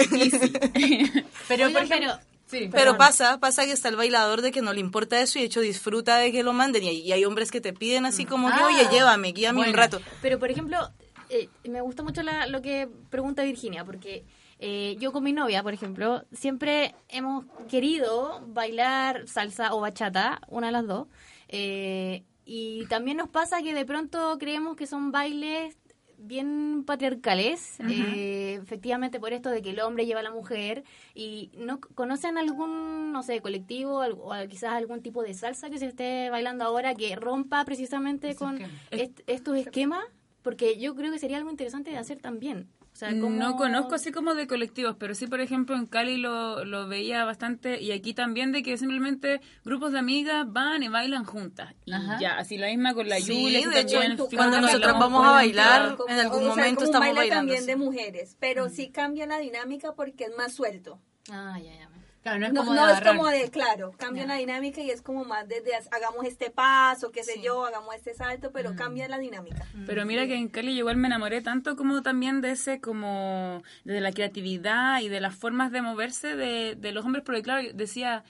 [1.47, 2.97] Pero, Oigan, ejemplo, Pero perdón.
[2.97, 5.59] pasa, pasa que está el bailador de que no le importa eso y de hecho
[5.61, 6.83] disfruta de que lo manden.
[6.83, 9.59] Y hay, y hay hombres que te piden así como que, Ah, oye, llévame, guíame
[9.59, 9.77] un bueno.
[9.77, 10.01] rato.
[10.21, 10.89] Pero, por ejemplo,
[11.33, 14.23] eh, me gusta mucho la- lo que pregunta Virginia, porque
[14.59, 20.67] eh, yo con mi novia, por ejemplo, siempre hemos querido bailar salsa o bachata, una
[20.67, 21.07] de las dos.
[21.49, 25.77] eh, y también nos pasa que de pronto creemos que son bailes
[26.17, 31.51] bien patriarcales, eh, efectivamente por esto de que el hombre lleva a la mujer y
[31.57, 35.87] no conocen algún, no sé, colectivo al- o quizás algún tipo de salsa que se
[35.87, 38.57] esté bailando ahora que rompa precisamente con
[38.91, 40.05] est- estos esquemas,
[40.43, 42.69] porque yo creo que sería algo interesante de hacer también.
[42.91, 46.17] O sea, como- No conozco así como de colectivos, pero sí, por ejemplo, en Cali
[46.17, 50.89] lo, lo veía bastante y aquí también de que simplemente grupos de amigas van y
[50.89, 51.73] bailan juntas.
[51.85, 52.19] Y Ajá.
[52.21, 53.67] ya, así la misma con la Sí, Yulia.
[53.67, 56.81] de hecho, tú- cuando bailar vamos a bailar, Como- en algún o sea, momento como
[56.81, 57.39] un estamos baile bailando.
[57.53, 60.99] también de mujeres, pero sí cambia la dinámica porque es más suelto.
[61.31, 61.89] Ah, ya, ya.
[62.23, 63.15] Claro, no es No, como no de es agarrar.
[63.17, 67.23] como de, claro, cambia la dinámica y es como más desde hagamos este paso, qué
[67.23, 69.65] sé yo, hagamos este salto, pero cambia la dinámica.
[69.85, 73.61] Pero mira que en Cali yo igual me enamoré tanto como también de ese, como
[73.83, 77.67] de la creatividad y de las formas de moverse de, de los hombres, porque claro,
[77.73, 78.23] decía,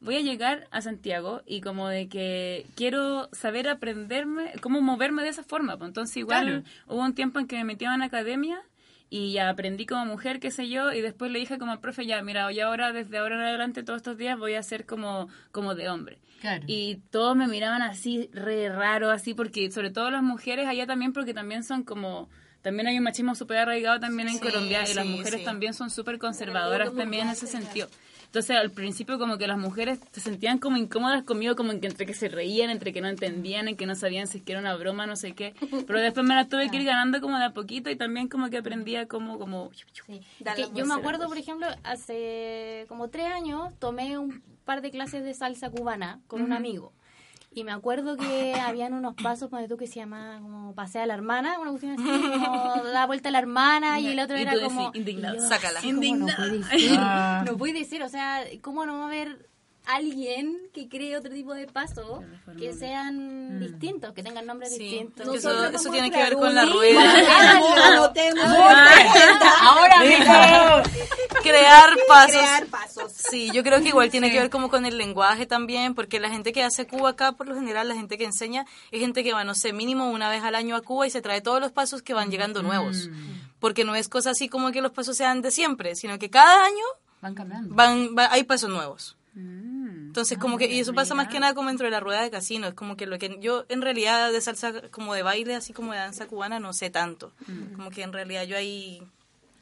[0.00, 5.28] voy a llegar a Santiago y como de que quiero saber aprenderme, cómo moverme de
[5.28, 5.76] esa forma.
[5.76, 6.62] pues entonces igual Claro.
[6.86, 8.62] hubo un tiempo en que me metí a una academia
[9.10, 12.06] y ya aprendí como mujer, qué sé yo, y después le dije como al profe,
[12.06, 15.28] ya, mira, hoy ahora, desde ahora en adelante, todos estos días voy a ser como,
[15.50, 16.18] como de hombre.
[16.40, 16.62] Claro.
[16.68, 21.12] Y todos me miraban así, re raro, así, porque sobre todo las mujeres allá también,
[21.12, 22.28] porque también son como...
[22.62, 25.44] También hay un machismo súper arraigado también en Sí, Colombia y las mujeres sí.
[25.44, 27.88] también son súper conservadoras también en ese sentido.
[28.30, 32.06] Entonces al principio como que las mujeres se sentían como incómodas conmigo, como que entre
[32.06, 34.60] que se reían, entre que no entendían, en que no sabían si es que era
[34.60, 35.52] una broma, no sé qué.
[35.84, 38.48] Pero después me las tuve que ir ganando como de a poquito y también como
[38.48, 39.36] que aprendía como...
[39.40, 39.72] como
[40.06, 40.20] Sí.
[40.38, 44.92] Que la yo me acuerdo, por ejemplo, hace como tres años tomé un par de
[44.92, 46.92] clases de salsa cubana con un amigo.
[47.52, 51.06] Y me acuerdo que habían unos pasos donde tú que se llama como pasea a
[51.06, 52.04] la hermana, una cuestión así,
[52.44, 54.92] como da vuelta a la hermana y el otro Y era como...
[54.94, 55.40] indignado.
[55.48, 55.80] Sácala.
[55.84, 56.46] Indignada.
[56.46, 57.44] No puede ser, Ah.
[57.46, 59.49] no puede ser, o sea, ¿cómo no va a haber
[59.86, 62.20] alguien que cree otro tipo de pasos
[62.58, 65.34] que sean distintos, que tengan nombres Sí, distintos?
[65.34, 67.14] eso, tiene que ver con la rueda.
[69.62, 70.32] Ahora mismo.
[71.42, 72.36] Crear pasos.
[72.36, 73.12] Crear pasos.
[73.12, 76.30] Sí, yo creo que igual tiene que ver como con el lenguaje también, porque la
[76.30, 79.32] gente que hace Cuba acá, por lo general, la gente que enseña, es gente que
[79.32, 81.72] va, no sé, mínimo una vez al año a Cuba y se trae todos los
[81.72, 83.08] pasos que van llegando nuevos.
[83.58, 86.64] Porque no es cosa así como que los pasos sean de siempre, sino que cada
[86.64, 86.84] año
[87.20, 87.74] Van cambiando.
[87.74, 89.16] van, va- hay pasos nuevos.
[89.36, 92.30] Entonces, como que, y eso pasa más que nada como dentro de la rueda de
[92.30, 95.72] casino, es como que lo que yo en realidad de salsa, como de baile, así
[95.72, 97.32] como de danza cubana, no sé tanto.
[97.76, 99.02] Como que en realidad yo ahí,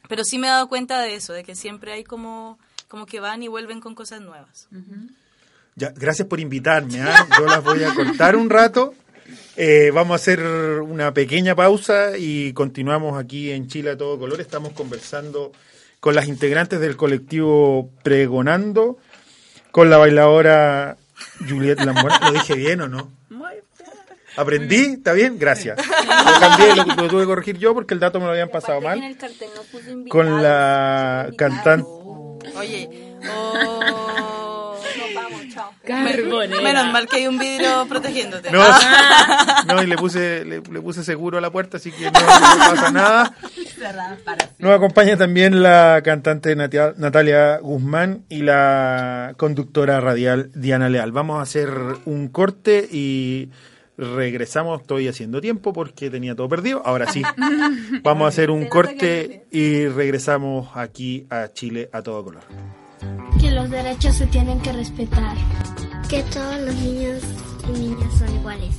[0.08, 2.58] pero sí me he dado cuenta de eso, de que siempre hay como,
[2.88, 4.68] como que van y vuelven con cosas nuevas.
[5.76, 7.02] Ya, gracias por invitarme.
[7.02, 7.28] ¿ah?
[7.38, 8.94] Yo las voy a cortar un rato.
[9.56, 10.40] Eh, vamos a hacer
[10.80, 14.40] una pequeña pausa y continuamos aquí en Chile a todo color.
[14.40, 15.52] Estamos conversando
[16.00, 18.98] con las integrantes del colectivo Pregonando,
[19.70, 20.96] con la bailadora
[21.48, 22.14] Juliette Lamborn.
[22.22, 23.10] ¿Lo dije bien o no?
[24.36, 24.94] ¿Aprendí?
[24.94, 25.36] ¿Está bien?
[25.36, 25.78] Gracias.
[25.86, 28.80] Lo cambié, lo, lo tuve que corregir yo porque el dato me lo habían pasado
[28.80, 29.02] mal.
[29.02, 29.48] el cartel
[30.08, 31.88] Con la cantante...
[32.54, 34.38] Oye, oh.
[35.89, 36.62] Carbonera.
[36.62, 38.51] Menos mal que hay un vidrio protegiéndote.
[38.51, 38.62] No,
[39.66, 42.20] no, y le puse, le, le puse seguro a la puerta, así que no, no
[42.20, 43.34] pasa nada.
[44.59, 51.12] Nos acompaña también la cantante Natalia Guzmán y la conductora radial Diana Leal.
[51.12, 51.70] Vamos a hacer
[52.05, 53.51] un corte y
[53.97, 54.80] regresamos.
[54.82, 56.82] Estoy haciendo tiempo porque tenía todo perdido.
[56.84, 57.22] Ahora sí,
[58.03, 62.43] vamos a hacer un corte y regresamos aquí a Chile a todo color.
[63.40, 65.36] Que los derechos se tienen que respetar.
[66.09, 67.22] Que todos los niños
[67.68, 68.76] y niñas son iguales.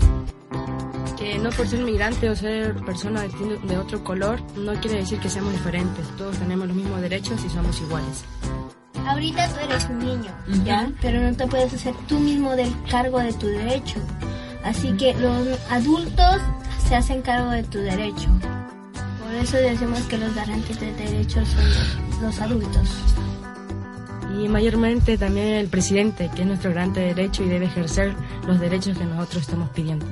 [1.18, 5.30] Que no por ser migrante o ser persona de, otro color no quiere decir que
[5.30, 6.08] seamos diferentes.
[6.18, 8.24] Todos tenemos los mismos derechos y somos iguales.
[9.06, 10.32] Ahorita tú eres un niño,
[10.66, 10.92] ¿ya?
[11.02, 14.00] Pero no te puedes hacer tú mismo del cargo de tu derecho.
[14.64, 16.42] Así que los adultos
[16.88, 18.30] se hacen cargo de tu derecho.
[19.22, 22.90] Por eso decimos que los garantes de derechos son los adultos.
[24.38, 28.14] Y mayormente también el presidente, que es nuestro garante de derecho y debe ejercer
[28.46, 30.06] los derechos que nosotros estamos pidiendo.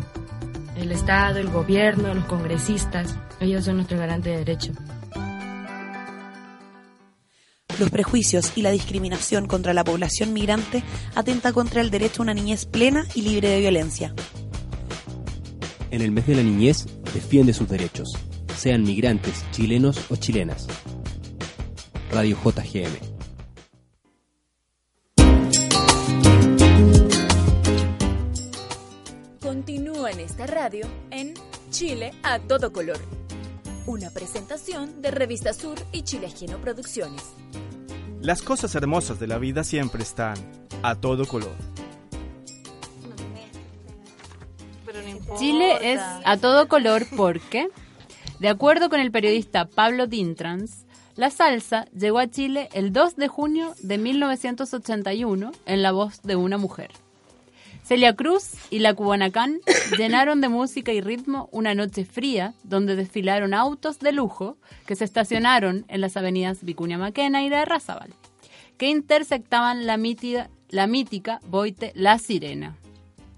[0.75, 4.73] El Estado, el gobierno, los congresistas, ellos son nuestro garante de derecho.
[7.79, 12.33] Los prejuicios y la discriminación contra la población migrante atenta contra el derecho a una
[12.33, 14.15] niñez plena y libre de violencia.
[15.91, 18.17] En el mes de la niñez, defiende sus derechos,
[18.55, 20.67] sean migrantes, chilenos o chilenas.
[22.11, 23.16] Radio JGM.
[30.07, 31.33] En esta radio en
[31.69, 32.97] Chile a todo color.
[33.87, 37.23] Una presentación de Revista Sur y Chile Ajeno Producciones.
[38.21, 40.37] Las cosas hermosas de la vida siempre están
[40.81, 41.51] a todo color.
[45.37, 47.67] Chile es a todo color porque,
[48.39, 50.85] de acuerdo con el periodista Pablo Dintrans,
[51.15, 56.37] la salsa llegó a Chile el 2 de junio de 1981 en la voz de
[56.37, 56.91] una mujer.
[57.87, 59.61] Celia Cruz y la Cubanacán
[59.97, 65.05] llenaron de música y ritmo una noche fría donde desfilaron autos de lujo que se
[65.05, 68.13] estacionaron en las avenidas Vicuña Maquena y de Razabal,
[68.77, 69.97] que intersectaban la,
[70.67, 72.75] la mítica Boite La Sirena.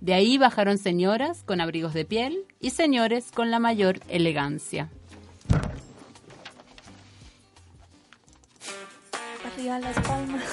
[0.02, 4.90] De ahí bajaron señoras con abrigos de piel y señores con la mayor elegancia.
[9.60, 10.44] Arriba las palmas.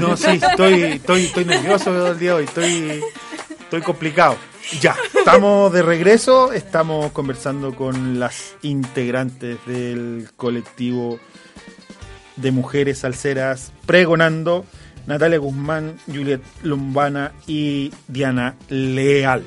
[0.00, 3.02] No, sí, estoy, estoy, estoy nervioso el día de hoy, estoy,
[3.58, 4.36] estoy complicado.
[4.80, 11.18] Ya, estamos de regreso, estamos conversando con las integrantes del colectivo
[12.36, 14.64] de mujeres salseras pregonando,
[15.08, 19.42] Natalia Guzmán, Juliet Lombana y Diana Leal.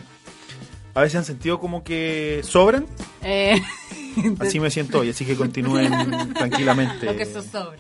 [0.96, 2.88] A veces han sentido como que sobran,
[3.22, 3.62] Eh,
[4.40, 7.06] así me siento hoy, así que continúen tranquilamente.
[7.06, 7.78] Lo que sobra.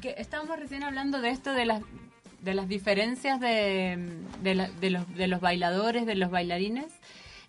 [0.00, 1.82] Que estábamos recién hablando de esto de las
[2.42, 3.98] de las diferencias de,
[4.42, 6.86] de, la- de los, de los bailadores, de los bailarines.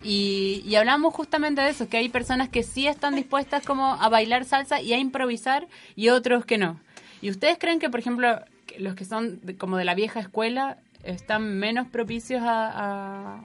[0.02, 4.08] Y, y hablamos justamente de eso, que hay personas que sí están dispuestas como a
[4.08, 6.80] bailar salsa y a improvisar y otros que no.
[7.22, 8.40] ¿Y ustedes creen que, por ejemplo,
[8.78, 12.70] los que son como de la vieja escuela están menos propicios a,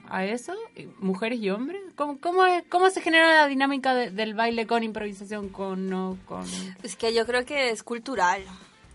[0.08, 0.52] a eso?
[0.98, 1.80] ¿Mujeres y hombres?
[1.94, 6.18] ¿Cómo, cómo, es- cómo se genera la dinámica de- del baile con improvisación, con no,
[6.26, 6.44] con...?
[6.82, 8.42] Es que yo creo que es cultural.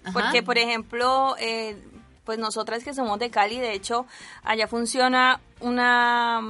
[0.03, 0.13] Ajá.
[0.13, 1.75] Porque, por ejemplo, eh,
[2.25, 4.05] pues nosotras que somos de Cali, de hecho,
[4.43, 6.41] allá funciona una...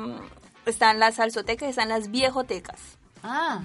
[0.65, 2.79] Están las salsotecas están las viejotecas.
[3.23, 3.61] Ah,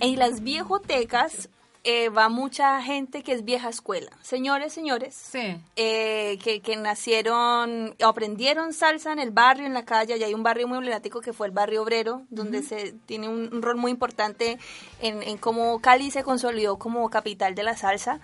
[0.00, 1.48] En las viejotecas
[1.82, 4.10] eh, va mucha gente que es vieja escuela.
[4.20, 5.14] Señores, señores.
[5.14, 5.56] sí.
[5.76, 10.42] eh, que, que nacieron, aprendieron salsa en el barrio, en la calle, y hay un
[10.42, 13.92] barrio muy emblemático que fue el barrio obrero, donde se tiene un, un rol muy
[13.92, 14.58] importante
[15.00, 18.18] en, en cómo Cali se consolidó como capital de la salsa.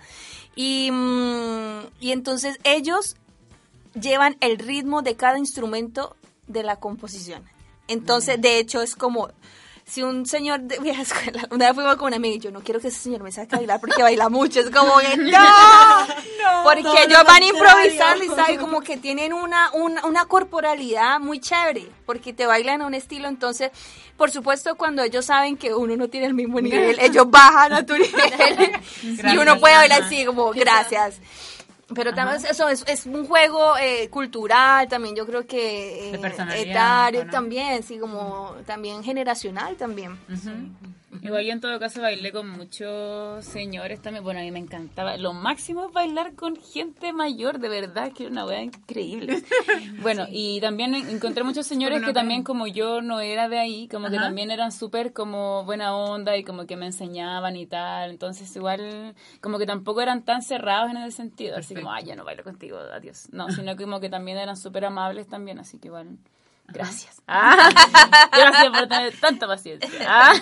[0.55, 3.15] Y, mm, y entonces ellos
[3.99, 6.15] llevan el ritmo de cada instrumento
[6.47, 7.43] de la composición.
[7.87, 9.29] Entonces, de hecho, es como
[9.85, 12.61] si un señor de vieja escuela, una vez fuimos con una amiga y yo no
[12.61, 16.63] quiero que ese señor me saque a bailar porque baila mucho, es como que no,
[16.63, 21.19] porque todo ellos lo van improvisando y saben como que tienen una, una, una corporalidad
[21.19, 23.71] muy chévere, porque te bailan a un estilo, entonces,
[24.17, 27.85] por supuesto, cuando ellos saben que uno no tiene el mismo nivel, ellos bajan a
[27.85, 28.71] tu nivel
[29.03, 31.19] y uno puede bailar así como, gracias.
[31.93, 36.21] Pero también eso es, es un juego eh, cultural, también yo creo que eh,
[36.55, 40.17] etario también, sí, como también generacional también.
[41.21, 44.23] Igual yo en todo caso bailé con muchos señores también.
[44.23, 45.17] Bueno, a mí me encantaba.
[45.17, 49.43] Lo máximo es bailar con gente mayor, de verdad, que era una wea increíble.
[50.01, 54.09] Bueno, y también encontré muchos señores que también como yo no era de ahí, como
[54.09, 58.09] que también eran súper como buena onda y como que me enseñaban y tal.
[58.09, 61.57] Entonces igual como que tampoco eran tan cerrados en ese sentido.
[61.57, 63.29] Así como, ay, ya no bailo contigo, adiós.
[63.31, 66.17] No, sino como que también eran súper amables también, así que igual...
[66.67, 67.21] Gracias.
[67.27, 67.69] Ah,
[68.31, 69.89] gracias por tener tanta paciencia.
[70.05, 70.33] Ah.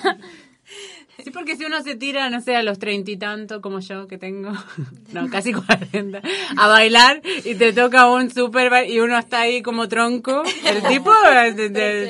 [1.24, 4.08] Sí, porque si uno se tira, no sé, a los treinta y tanto como yo
[4.08, 4.52] que tengo,
[5.14, 6.22] no, casi cuarenta,
[6.58, 11.12] a bailar y te toca un super y uno está ahí como tronco, el tipo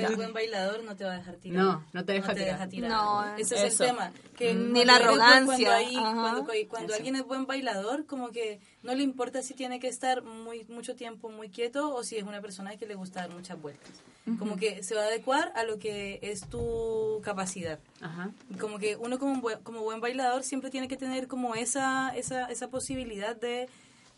[0.07, 1.63] el buen bailador no te va a dejar tirar.
[1.63, 2.33] No, no te deja
[2.67, 2.89] tirar.
[2.89, 3.83] No, ese es eso.
[3.83, 4.11] el tema.
[4.37, 8.59] Que Ni cuando la arrogancia, Cuando, hay- cuando- cuando alguien es buen bailador, como que
[8.81, 12.23] no le importa si tiene que estar muy mucho tiempo muy quieto o si es
[12.23, 13.91] una persona que le gusta dar muchas vueltas.
[14.39, 17.79] Como que se va a adecuar a lo que es tu capacidad.
[18.01, 18.31] Ajá.
[18.59, 22.45] Como que uno como buen, como buen bailador siempre tiene que tener como esa, esa,
[22.45, 23.67] esa posibilidad de,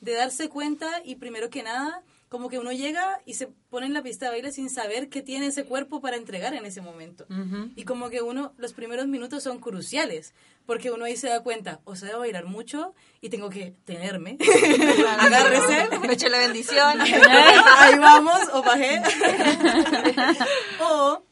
[0.02, 2.02] de darse cuenta y primero que nada,
[2.34, 5.22] como que uno llega y se pone en la pista de baile sin saber qué
[5.22, 7.28] tiene ese cuerpo para entregar en ese momento.
[7.76, 10.34] Y como que uno, los primeros minutos son cruciales,
[10.66, 14.40] porque uno ahí se da cuenta, o sea, debo bailar mucho y tengo que tenerme.
[15.20, 15.90] Agárrese.
[16.00, 17.02] Me la bendición.
[17.78, 19.00] ahí vamos, o bajé.
[20.82, 21.24] o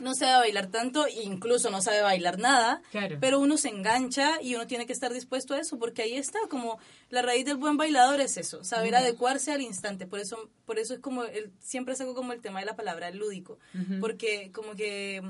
[0.00, 3.16] no sabe bailar tanto, incluso no sabe bailar nada, Claro.
[3.20, 6.38] pero uno se engancha y uno tiene que estar dispuesto a eso, porque ahí está,
[6.50, 6.78] como
[7.10, 10.94] la raíz del buen bailador es eso, saber adecuarse al instante, por eso, por eso
[10.94, 13.58] es como, el, siempre saco como el tema de la palabra lúdico,
[14.00, 15.22] porque como que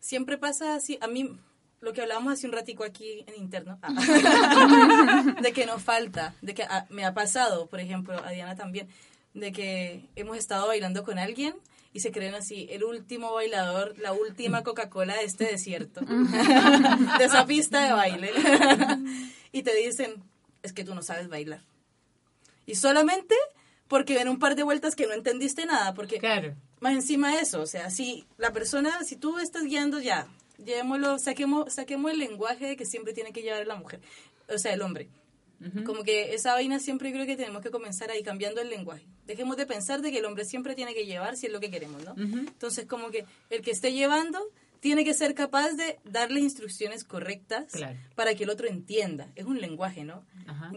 [0.00, 1.38] siempre pasa así, a mí,
[1.80, 6.54] lo que hablábamos hace un ratico aquí en interno, ah, de que no falta, de
[6.54, 8.88] que ah, me ha pasado, por ejemplo, a Diana también,
[9.34, 11.54] de que hemos estado bailando con alguien
[11.92, 16.00] y se creen así, el último bailador, la última Coca-Cola de este desierto,
[17.18, 18.30] de esa pista de baile.
[19.52, 20.22] y te dicen,
[20.62, 21.62] es que tú no sabes bailar.
[22.66, 23.34] Y solamente
[23.88, 26.20] porque ven un par de vueltas que no entendiste nada, porque
[26.80, 30.28] más encima de eso, o sea, si la persona, si tú estás guiando ya,
[30.58, 34.00] llevémoslo, saquemos, saquemos el lenguaje de que siempre tiene que llevar la mujer,
[34.48, 35.08] o sea, el hombre.
[35.84, 39.04] Como que esa vaina siempre creo que tenemos que comenzar ahí cambiando el lenguaje.
[39.26, 41.70] Dejemos de pensar de que el hombre siempre tiene que llevar si es lo que
[41.70, 42.14] queremos, ¿no?
[42.16, 44.38] Entonces, como que el que esté llevando
[44.80, 47.98] tiene que ser capaz de darle instrucciones correctas Claro.
[48.14, 49.26] para que el otro entienda.
[49.34, 50.24] Es un lenguaje, ¿no?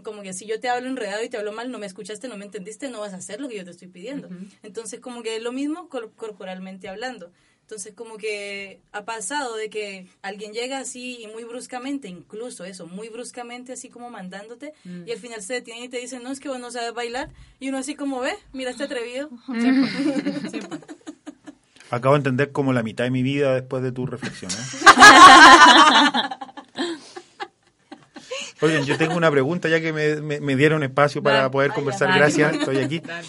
[0.04, 2.36] Como que si yo te hablo enredado y te hablo mal, no me escuchaste, no
[2.36, 4.30] me entendiste, no vas a hacer lo que yo te estoy pidiendo.
[4.64, 7.32] Entonces, como que es lo mismo cor- corporalmente hablando.
[7.72, 12.86] Entonces, como que ha pasado de que alguien llega así y muy bruscamente, incluso eso,
[12.86, 15.08] muy bruscamente, así como mandándote, Mm.
[15.08, 17.30] y al final se detiene y te dice, no, es que vos no sabes bailar,
[17.62, 19.30] y uno así como, ve, mira este atrevido.
[21.92, 24.52] Acabo de entender como la mitad de mi vida después de tu reflexión.
[24.52, 24.56] ¿eh?
[28.62, 31.52] Oigan, yo tengo una pregunta ya que me, me- me dieron espacio para Dale.
[31.52, 32.14] poder conversar.
[32.14, 33.00] Gracias, estoy aquí.
[33.00, 33.26] Dale.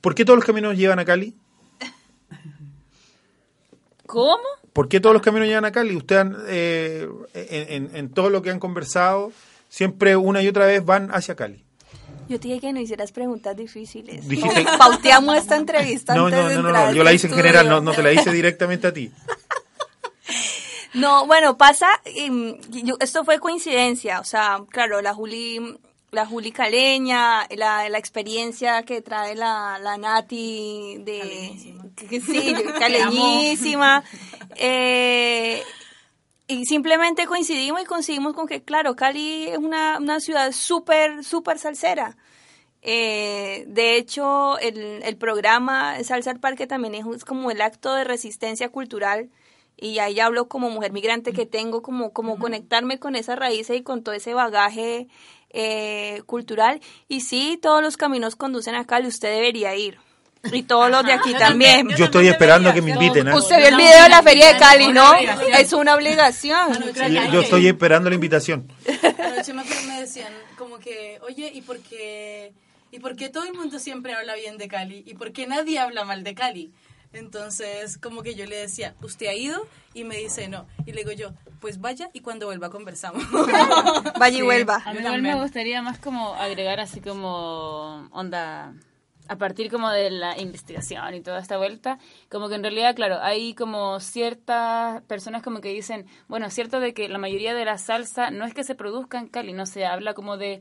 [0.00, 1.36] ¿Por qué todos los caminos llevan a Cali?
[4.08, 4.42] ¿Cómo?
[4.72, 5.94] ¿Por qué todos los caminos llevan a Cali?
[5.94, 9.32] Usted han, eh, en, en- en todo lo que han conversado,
[9.68, 11.62] siempre una y otra vez van hacia Cali.
[12.28, 14.26] Yo te dije que no hicieras preguntas difíciles.
[14.28, 17.26] Dijiste- Pauteamos esta entrevista No, antes no, de no, no, entrar no, yo la hice
[17.26, 17.44] en estudio.
[17.52, 19.12] general, no, no te la hice directamente a ti.
[20.94, 25.78] No, bueno, pasa, em, yo- esto fue coincidencia, o sea, claro, la Juli,
[26.10, 31.52] la Juli Caleña, la, la experiencia que trae la, la Nati de...
[31.96, 34.02] que- Sí, caleñísima.
[34.56, 35.62] eh,
[36.46, 41.58] y simplemente coincidimos y coincidimos con que, claro, Cali es una, una ciudad súper, súper
[41.58, 42.16] salsera.
[42.80, 48.04] Eh, de hecho, el, el programa Salsa al Parque también es, como el acto de
[48.04, 49.28] resistencia cultural
[49.76, 53.82] y ahí hablo como mujer migrante que tengo como, como conectarme con esas raíces y
[53.82, 55.08] con todo ese bagaje
[55.50, 56.80] eh, cultural.
[57.08, 59.98] Y sí, todos los caminos conducen a Cali, usted debería ir.
[60.52, 61.88] Y todos los de aquí también.
[61.96, 63.28] Yo estoy esperando que me inviten.
[63.28, 63.34] ¿eh?
[63.34, 65.14] Usted vio el video de la feria de Cali, ¿no?
[65.58, 66.78] Es una obligación.
[66.94, 68.70] Yo, yo estoy esperando la invitación.
[69.18, 72.52] Anoche me decían como que, oye, ¿y por qué,
[72.92, 75.02] ¿y por qué todo el mundo siempre habla bien de Cali?
[75.06, 76.72] ¿Y por qué nadie habla mal de Cali?
[77.12, 79.66] Entonces, como que yo le decía, ¿usted ha ido?
[79.94, 80.66] Y me dice, no.
[80.86, 83.24] Y le digo yo, pues vaya y cuando vuelva conversamos.
[84.18, 84.82] Vaya y vuelva.
[84.84, 88.74] A mí igual me gustaría más como agregar así como onda
[89.28, 91.98] a partir como de la investigación y toda esta vuelta,
[92.30, 96.80] como que en realidad, claro, hay como ciertas personas como que dicen, bueno, es cierto
[96.80, 99.66] de que la mayoría de la salsa no es que se produzca en Cali, no
[99.66, 100.60] se habla como de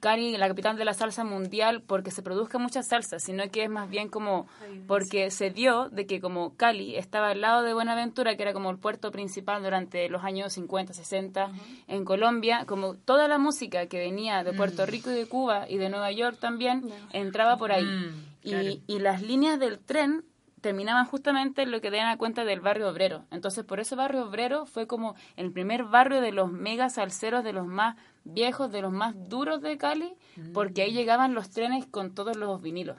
[0.00, 3.70] Cali, la capital de la salsa mundial, porque se produzca mucha salsa, sino que es
[3.70, 4.46] más bien como
[4.86, 8.70] porque se dio de que como Cali estaba al lado de Buenaventura, que era como
[8.70, 11.50] el puerto principal durante los años 50, 60
[11.88, 14.86] en Colombia, como toda la música que venía de Puerto Mm.
[14.86, 17.84] Rico y de Cuba y de Nueva York también entraba por ahí.
[17.84, 18.68] Mm, y, claro.
[18.86, 20.24] y las líneas del tren
[20.60, 23.24] terminaban justamente en lo que dan a cuenta del barrio obrero.
[23.30, 27.52] Entonces, por ese barrio obrero fue como el primer barrio de los mega salseros, de
[27.52, 30.14] los más viejos, de los más duros de Cali,
[30.52, 32.96] porque ahí llegaban los trenes con todos los vinilos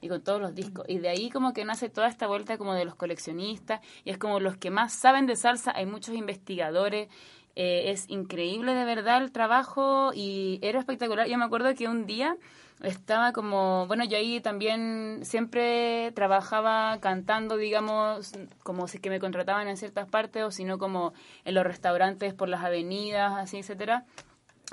[0.00, 0.84] y con todos los discos.
[0.88, 4.18] Y de ahí como que nace toda esta vuelta como de los coleccionistas, y es
[4.18, 7.08] como los que más saben de salsa, hay muchos investigadores,
[7.54, 11.28] eh, es increíble de verdad el trabajo y era espectacular.
[11.28, 12.36] Yo me acuerdo que un día
[12.82, 19.68] estaba como, bueno, yo ahí también siempre trabajaba cantando, digamos, como si que me contrataban
[19.68, 21.12] en ciertas partes o si no como
[21.44, 24.04] en los restaurantes por las avenidas, así, etcétera.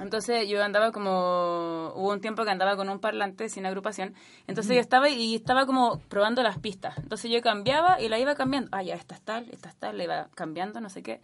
[0.01, 4.13] Entonces yo andaba como, hubo un tiempo que andaba con un parlante sin agrupación,
[4.47, 8.35] entonces yo estaba y estaba como probando las pistas, entonces yo cambiaba y la iba
[8.35, 11.21] cambiando, ah ya, esta es tal, esta es tal, la iba cambiando, no sé qué,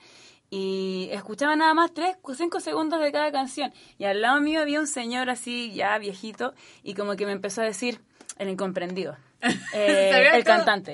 [0.49, 4.79] y escuchaba nada más tres, cinco segundos de cada canción, y al lado mío había
[4.79, 6.53] un señor así ya viejito
[6.83, 8.01] y como que me empezó a decir,
[8.37, 9.15] el incomprendido,
[9.73, 10.55] eh, ¿Sabía el todo?
[10.55, 10.93] cantante.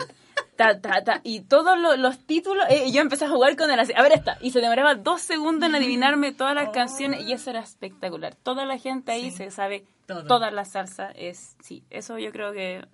[0.62, 3.70] Ta, ta, ta, y todos lo- los títulos, eh, y yo empecé a jugar con
[3.72, 7.22] él así, a ver esta, y se demoraba dos segundos en adivinarme todas las canciones,
[7.28, 8.36] y eso era espectacular.
[8.43, 10.26] Toda la gente ahí se sabe Todo.
[10.26, 12.86] toda la salsa, es, sí, eso yo creo que,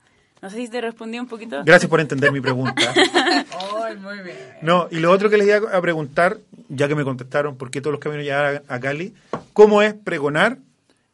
[0.42, 1.64] no sé si te respondí un poquito.
[1.66, 2.94] Gracias por entender mi pregunta.
[4.02, 4.38] Muy bien.
[4.62, 6.38] No, y lo otro que les iba a preguntar,
[6.70, 9.14] ya que me contestaron por qué todos los caminos llegan a, a Cali,
[9.54, 10.58] ¿cómo es pregonar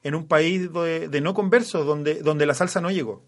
[0.03, 3.21] en un país de, de no conversos, donde, donde la salsa no llegó?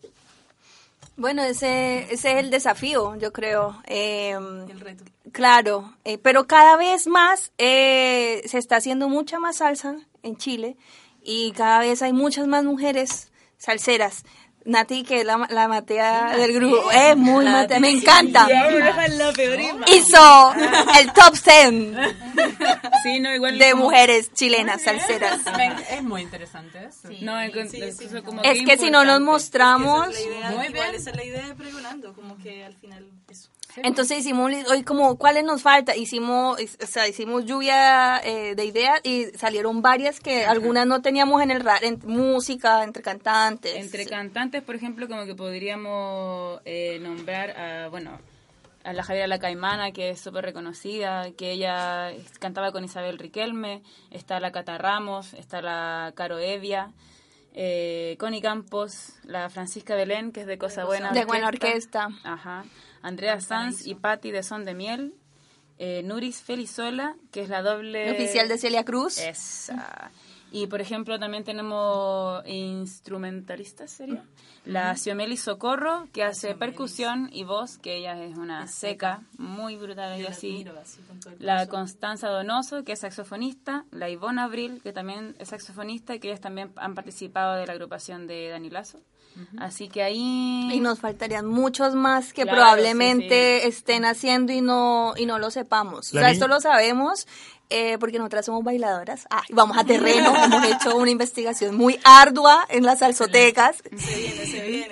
[1.17, 3.81] Bueno, ese, ese es el desafío, yo creo.
[3.87, 5.05] el reto.
[5.31, 10.77] Claro, eh, pero cada vez más eh, se está haciendo mucha más salsa en Chile
[11.21, 14.23] y cada vez hay muchas más mujeres salseras.
[14.65, 18.47] Nati, que es la, la matea del grupo, es muy matea, me encanta.
[19.87, 20.53] Hizo
[20.99, 21.95] el top 10
[23.03, 25.39] Sí, no, igual de como- mujeres chilenas salseras.
[25.91, 27.09] Es muy interesante eso.
[27.21, 30.07] No, encon- eso como Es que si no nos mostramos...
[30.09, 30.95] Esa es la idea, Muy igual bien.
[30.95, 33.49] esa es la idea de pregonando, como que al final eso.
[33.83, 38.99] Entonces hicimos hoy como cuáles nos falta, hicimos, o sea, hicimos lluvia eh, de ideas
[39.03, 43.75] y salieron varias que algunas no teníamos en el ra- en música, entre cantantes.
[43.75, 48.17] Entre cantantes, por ejemplo, como que podríamos eh, nombrar a, bueno,
[48.83, 53.81] a la Javiera La Caimana, que es súper reconocida, que ella cantaba con Isabel Riquelme,
[54.11, 56.91] está la Cata Ramos, está la Caro Evia,
[57.57, 62.09] eh, Connie Campos, la Francisca Belén, que es de Cosa Buena De Buena Orquesta.
[62.25, 62.65] Ajá.
[63.01, 65.13] Andrea Sanz y Patti de Son de Miel.
[65.77, 68.11] Eh, Nuris Felizola, que es la doble...
[68.11, 69.19] Oficial de Celia Cruz.
[69.19, 70.11] Esa.
[70.55, 74.23] Y por ejemplo también tenemos instrumentalistas, ¿sería?
[74.63, 80.19] La Xiomeli Socorro, que hace percusión y voz, que ella es una seca, muy brutal
[80.19, 80.65] y así.
[81.39, 83.83] La Constanza Donoso, que es saxofonista.
[83.91, 87.73] La Ivonne Abril, que también es saxofonista y que ellas también han participado de la
[87.73, 89.01] agrupación de Dani Lazo.
[89.57, 90.69] Así que ahí...
[90.71, 95.39] Y nos faltarían muchos más que Claro, probablemente sí, estén haciendo y no y no
[95.39, 96.13] lo sepamos.
[96.13, 97.27] La o sea, ni- esto lo sabemos
[97.69, 99.27] eh, porque nosotras somos bailadoras.
[99.29, 103.77] Ah, vamos a terreno, hemos hecho una investigación muy ardua en las salsotecas.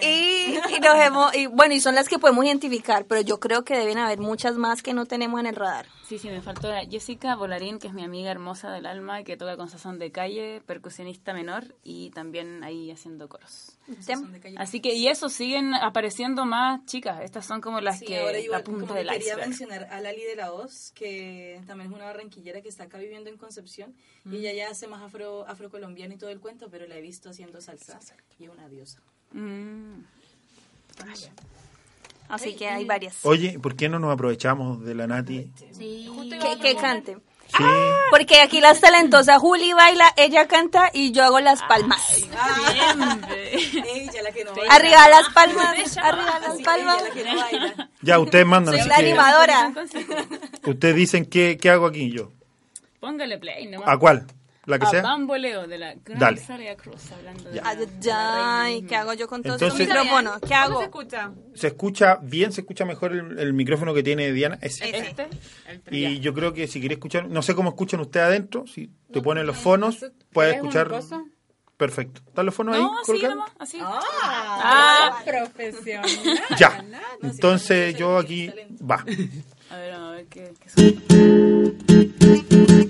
[0.02, 0.33] Y,
[0.70, 3.78] y nos hemos, y bueno, y son las que podemos identificar, pero yo creo que
[3.78, 5.88] deben haber muchas más que no tenemos en el radar.
[6.08, 9.38] Sí, sí, me faltó la Jessica Volarín, que es mi amiga hermosa del alma, que
[9.38, 13.78] toca con sazón de calle, percusionista menor y también ahí haciendo coros.
[14.58, 17.22] Así que, y eso, siguen apareciendo más chicas.
[17.22, 19.50] Estas son como las Sí, que, ahora yo la punta como del que quería iceberg.
[19.50, 23.30] mencionar a Lali de la Hoz, que también es una barranquillera que está acá viviendo
[23.30, 23.96] en Concepción,
[24.30, 27.30] y ella ya hace más afro afrocolombiano y todo el cuento, pero la he visto
[27.30, 28.00] haciendo salsa
[28.40, 29.00] y es una diosa.
[29.32, 30.04] Mm.
[32.30, 33.20] Así que hay varias.
[33.24, 35.52] Oye, ¿por qué no nos aprovechamos de la Nati?
[35.78, 37.18] Que, que cante.
[37.56, 37.64] Sí.
[38.10, 42.18] Porque aquí las talentosas, Juli baila, ella canta y yo hago las palmas.
[42.18, 44.74] Ella la que no baila.
[44.74, 47.04] Arriba las palmas, arriba las palmas.
[47.04, 47.90] Ella la que no baila.
[48.02, 48.76] Ya, ustedes mandan.
[48.76, 49.72] Soy la que animadora.
[50.66, 52.32] Ustedes dicen qué, qué hago aquí yo.
[53.00, 53.84] Póngale play, ¿no?
[53.86, 54.26] ¿A cuál?
[54.66, 55.02] ¿La que a sea?
[55.02, 56.42] Bamboleo de la gran Dale.
[56.78, 57.64] Cruz, hablando de Ya.
[57.64, 57.70] la-
[58.62, 60.40] Ay, ay, ¿qué hago yo con todos Entonces- estos micrófonos?
[60.48, 60.82] ¿Qué hago?
[60.82, 61.32] escucha?
[61.54, 62.54] ¿Se escucha bien?
[62.54, 64.58] ¿Se escucha mejor el, el micrófono que tiene Diana?
[64.62, 64.90] Ese.
[64.98, 65.28] Este,
[65.92, 69.22] Y yo creo que si querés escuchar, no sé cómo escuchan ustedes adentro, si te
[69.22, 71.24] ponen los fonos, puedes ¿Es un escuchar.
[71.76, 72.22] Perfecto.
[72.28, 72.82] ¿Están los fonos ahí?
[72.82, 73.36] No, así colgados?
[73.36, 73.80] nomás, así.
[73.82, 76.10] Ah, profesional.
[76.58, 76.86] Ya.
[77.22, 78.50] Entonces yo aquí
[78.82, 79.04] va.
[79.70, 82.84] A ver, a ver qué, qué son.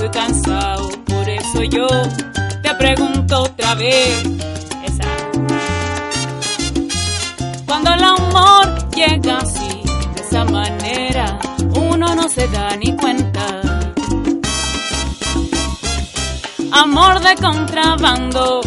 [0.00, 1.86] porque está viejo y cansado, por eso yo
[2.62, 4.22] te pregunto otra vez.
[4.84, 5.08] Esa.
[7.66, 9.82] Cuando el amor llega así,
[10.14, 11.38] de esa manera,
[11.74, 13.60] uno no se da ni cuenta.
[16.72, 18.60] Amor de contrabando,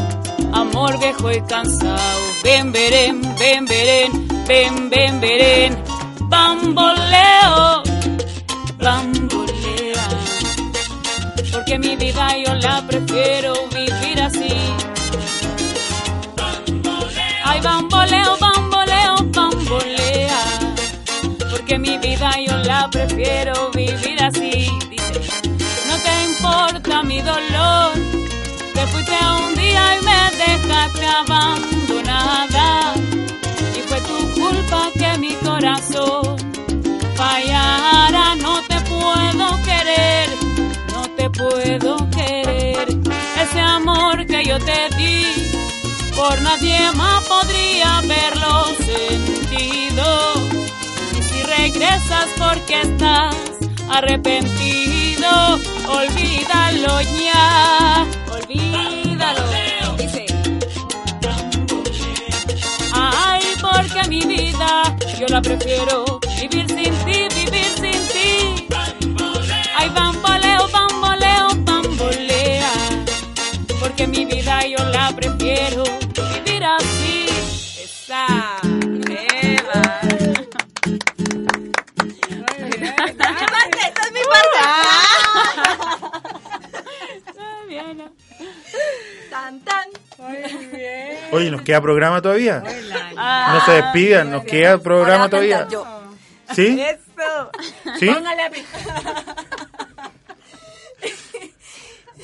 [0.54, 2.22] amor viejo y cansado.
[2.44, 5.84] Ven, verén, ven, verén, ven, ven, verén.
[6.30, 7.84] Bamboleo,
[8.78, 9.43] bambolea.
[11.66, 14.54] Porque mi vida yo la prefiero vivir así.
[17.46, 20.42] Ay, bamboleo, bamboleo, bambolea.
[21.50, 24.68] Porque mi vida yo la prefiero vivir así.
[24.90, 25.22] Dice,
[25.88, 27.94] no te importa mi dolor.
[28.74, 32.94] Te fuiste un día y me dejaste abandonada.
[33.78, 36.36] Y fue tu culpa que mi corazón
[37.16, 38.36] fallara.
[38.36, 40.43] No te puedo querer,
[41.24, 42.88] te puedo querer.
[43.42, 45.24] Ese amor que yo te di,
[46.16, 50.06] por nadie más podría haberlo sentido.
[51.18, 53.36] Y si regresas porque estás
[53.90, 59.44] arrepentido, olvídalo ya, olvídalo.
[62.96, 67.33] Ay, porque mi vida yo la prefiero vivir sin ti,
[91.44, 92.64] Oye, ¿nos queda programa todavía?
[93.18, 95.68] Ah, No se despidan, nos queda programa todavía.
[96.56, 96.80] ¿Sí?
[96.82, 97.52] Eso.
[98.00, 98.08] ¿Sí?
[98.08, 98.50] Póngale a.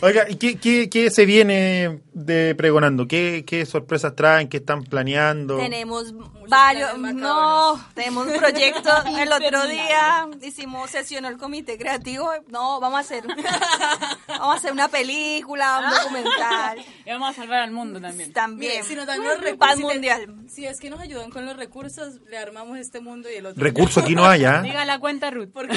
[0.01, 1.99] Oiga, ¿y qué, qué, qué se viene
[2.30, 3.07] de pregonando?
[3.07, 4.47] ¿Qué, ¿Qué sorpresas traen?
[4.47, 5.57] ¿Qué están planeando?
[5.57, 6.13] Tenemos
[6.47, 8.89] varios, no, tenemos un proyecto.
[9.19, 12.30] El otro día hicimos, sesionó el comité creativo.
[12.47, 13.23] No, vamos a hacer,
[14.27, 16.86] vamos a hacer una película, un documental.
[17.05, 18.32] Y vamos a salvar al mundo también.
[18.34, 18.84] También.
[18.84, 20.36] Si nos dan los recursos, si mundial.
[20.47, 23.63] Si es que nos ayudan con los recursos, le armamos este mundo y el otro.
[23.63, 24.61] Recurso aquí no hay, ¿ah?
[24.61, 25.49] Diga la cuenta Ruth.
[25.51, 25.73] Porque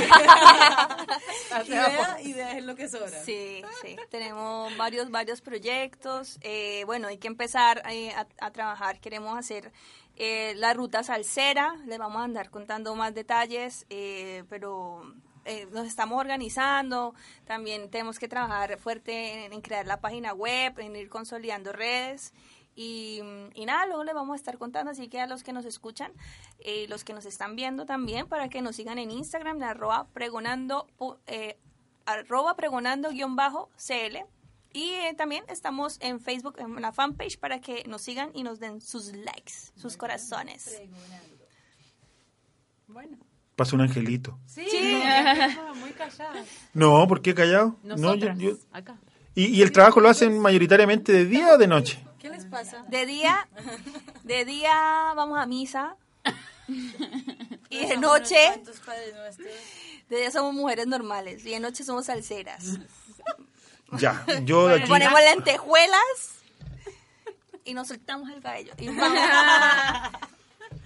[1.66, 3.22] idea, idea es lo que sobra.
[3.24, 3.96] Sí, sí.
[4.11, 6.38] Tenemos varios, varios proyectos.
[6.43, 9.01] Eh, bueno, hay que empezar eh, a, trabajar.
[9.01, 9.72] Queremos hacer
[10.16, 11.76] eh, la ruta salsera.
[11.86, 15.03] Les vamos a andar contando más detalles, eh, pero
[15.45, 17.14] eh, nos estamos organizando.
[17.47, 22.34] También tenemos que trabajar fuerte en, crear la página web, en ir consolidando redes.
[22.74, 23.20] Y,
[23.55, 26.12] y nada, luego les vamos a estar contando, así que a los que nos escuchan
[26.88, 30.86] los que nos están viendo también, para que nos sigan en Instagram, en arroba pregonando,
[32.07, 34.24] arroba pregonando guion bajo CL.
[34.73, 38.59] Y eh, también estamos en Facebook, en la fanpage, para que nos sigan y nos
[38.59, 40.81] den sus likes, sus corazones.
[42.89, 43.18] Bueno.
[43.57, 44.39] Pasa un angelito.
[44.47, 45.01] Sí, Sí.
[45.57, 46.45] no, muy callada.
[46.73, 47.77] No, ¿por qué callado?
[47.83, 48.97] No, yo- yo- acá.
[49.35, 52.03] ¿Y, y el trabajo lo hacen mayoritariamente de día o de noche?
[52.18, 52.85] ¿Qué les pasa?
[52.89, 53.49] De día,
[54.25, 55.97] de día vamos a misa.
[57.70, 58.37] Y de noche,
[60.09, 61.45] de día somos mujeres normales.
[61.47, 62.79] Y de noche somos salseras.
[63.99, 64.88] Ya, yo de aquí...
[64.88, 66.43] Ponemos lentejuelas
[67.64, 68.72] y nos soltamos el cabello.
[68.78, 69.18] Y, vamos.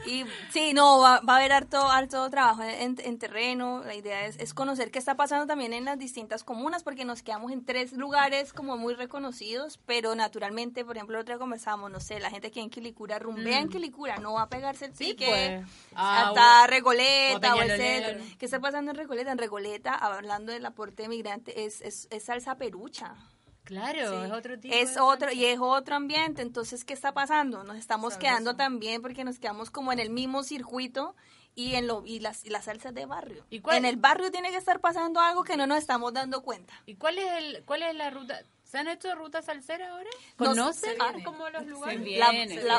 [0.07, 3.83] Y sí, no, va, va a haber harto, harto trabajo en, en terreno.
[3.85, 7.23] La idea es, es conocer qué está pasando también en las distintas comunas, porque nos
[7.23, 11.91] quedamos en tres lugares como muy reconocidos, pero naturalmente, por ejemplo, el otro día conversábamos,
[11.91, 13.71] no sé, la gente que en Quilicura rumbea en Mm.
[13.71, 15.27] Quilicura, no va a pegarse el Sí, pique
[15.65, 15.71] pues.
[15.95, 18.25] Ah, hasta o- Regoleta o o, centro.
[18.39, 19.33] ¿Qué está pasando en Regoleta?
[19.33, 23.15] En Regoleta, hablando del aporte de migrante, es, es, es salsa perucha.
[23.67, 24.75] Claro, es otro tipo.
[24.75, 26.41] Es de otro, y es otro ambiente.
[26.41, 27.65] Entonces, ¿qué está pasando?
[27.65, 31.15] Nos estamos quedando también porque nos quedamos como en el mismo circuito
[31.55, 33.45] y en lo y las, y las salsas de barrio.
[33.51, 36.43] ¿Y cuál- En el barrio tiene que estar pasando algo que no nos estamos dando
[36.43, 36.73] cuenta.
[36.87, 38.41] ¿Y cuál es el, cuál es la ruta?
[38.65, 40.11] ¿Se han hecho rutas salseras ahora?
[40.39, 41.25] No, ¿Conocen se viene.
[41.25, 42.19] como los lugares?
[42.19, 42.33] La-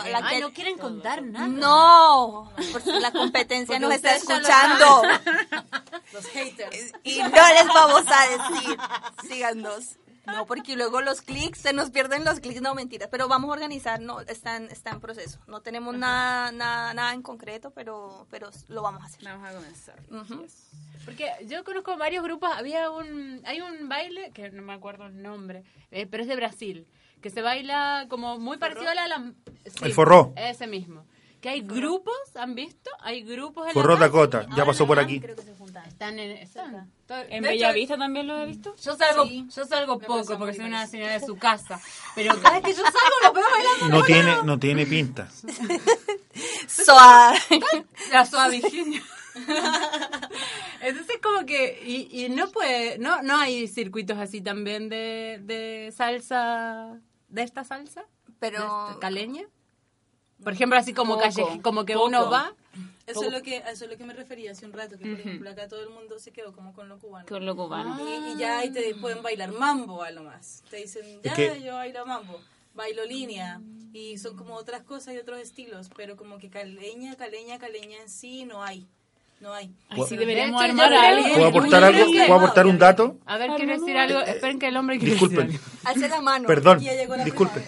[0.04, 1.48] la- la Ay, que- no quieren contar nada.
[1.48, 5.02] No, porque la competencia Porque nos está escuchando
[6.14, 6.92] Los haters.
[7.04, 8.78] y no les vamos a decir.
[9.28, 9.98] Síganos.
[10.28, 13.54] No, porque luego los clics, se nos pierden los clics, no mentiras, pero vamos a
[13.54, 15.40] organizar, no, está en, está en proceso.
[15.48, 19.24] No tenemos nada, nada, nada en concreto, pero, pero lo vamos a hacer.
[19.24, 20.00] Vamos a comenzar.
[21.06, 25.22] Porque yo conozco varios grupos, había un, hay un baile, que no me acuerdo el
[25.22, 26.86] nombre, eh, pero es de Brasil,
[27.22, 29.08] que se baila como muy parecido a la...
[29.08, 29.34] la-
[29.66, 30.34] sí, El forró.
[30.36, 31.06] Ese mismo.
[31.40, 32.90] Que hay grupos, ¿han visto?
[33.00, 34.00] Hay grupos en Forró la.
[34.02, 35.22] Dakota, ya pasó por aquí.
[35.88, 36.32] Están en...
[36.32, 36.92] Están.
[37.10, 38.76] ¿En Bellavista también lo he visto?
[38.84, 41.80] Yo salgo, yo salgo poco porque soy una señora de su casa.
[42.16, 43.98] Pero cada vez que yo salgo lo veo bailando.
[43.98, 45.30] No tiene, no tiene pinta.
[46.68, 47.40] Suave.
[48.12, 49.02] La suave Virginia.
[50.82, 55.94] Entonces como que y, y no puede, no no hay circuitos así también de, de
[55.96, 58.06] salsa de esta salsa,
[58.40, 59.44] pero ¿De esta caleña.
[60.44, 62.08] Por ejemplo, así como Poco, calle, como que poco.
[62.08, 62.54] uno va
[63.08, 65.06] Eso es, lo que, a eso es lo que me refería hace un rato, que
[65.10, 67.26] por ejemplo acá todo el mundo se quedó como con lo cubano.
[67.28, 67.98] Con lo cubano.
[68.08, 70.62] Y, y ya ahí te pueden bailar mambo a lo más.
[70.70, 72.40] Te dicen, ya, yo bailo mambo,
[72.76, 73.60] bailo línea.
[73.94, 78.10] Y son como otras cosas y otros estilos, pero como que caleña, caleña, caleña en
[78.10, 78.86] sí no hay.
[79.40, 79.72] No hay.
[79.90, 81.24] Ay, sí, Pero deberíamos de hecho, armar algo.
[81.28, 82.06] que- ¿Puedo aportar algo?
[82.12, 83.18] ¿Puedo aportar un dato?
[83.26, 84.20] A ver, quiero decir algo.
[84.22, 85.48] Esperen que el hombre quiere Disculpen.
[85.48, 85.90] decir algo.
[85.90, 86.48] Alce la mano.
[86.48, 86.80] Perdón,
[87.24, 87.64] disculpe.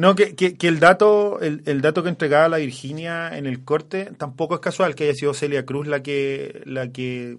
[0.00, 3.64] No, que, que, que el dato el, el dato que entregaba la Virginia en el
[3.64, 7.36] corte tampoco es casual que haya sido Celia Cruz la que la que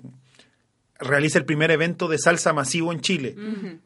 [1.00, 3.36] realiza el primer evento de salsa masivo en Chile.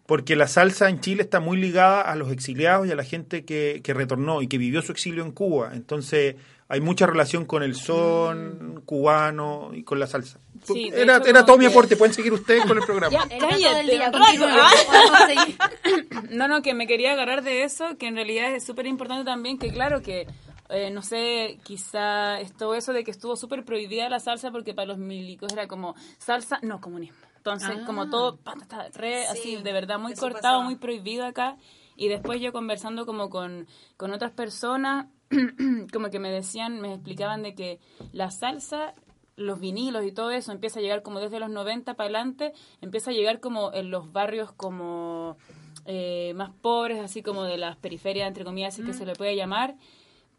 [0.05, 3.45] Porque la salsa en Chile está muy ligada a los exiliados y a la gente
[3.45, 5.71] que, que retornó y que vivió su exilio en Cuba.
[5.73, 6.36] Entonces
[6.68, 10.39] hay mucha relación con el son cubano y con la salsa.
[10.63, 13.11] Sí, era hecho, era todo mi aporte, pueden seguir ustedes con el programa.
[13.11, 16.20] Ya, Era todo el cállate, día un contigo, rato.
[16.24, 16.30] ¿no?
[16.32, 19.57] No, no, que me quería agarrar de eso, que en realidad es súper importante también,
[19.57, 20.28] que claro que,
[20.70, 24.88] eh, no sé, quizá todo eso de que estuvo súper prohibida la salsa porque para
[24.88, 27.18] los milicos era como salsa, no comunismo.
[27.38, 27.84] Entonces, Ah.
[27.86, 30.63] como todo, pa, ta, ta, re, así, Sí, de verdad, muy cortado, pasaba.
[30.63, 31.57] muy prohibido acá.
[31.95, 35.05] Y después yo conversando como con, con otras personas,
[35.93, 37.79] como que me decían, me explicaban de que
[38.11, 38.93] la salsa
[39.38, 43.11] los vinilos y todo eso empieza a llegar como desde los 90 para adelante, empieza
[43.11, 45.38] a llegar como en los barrios como
[45.86, 49.36] eh, más pobres, así como de las periferias, entre comillas, así que se le puede
[49.36, 49.75] llamar,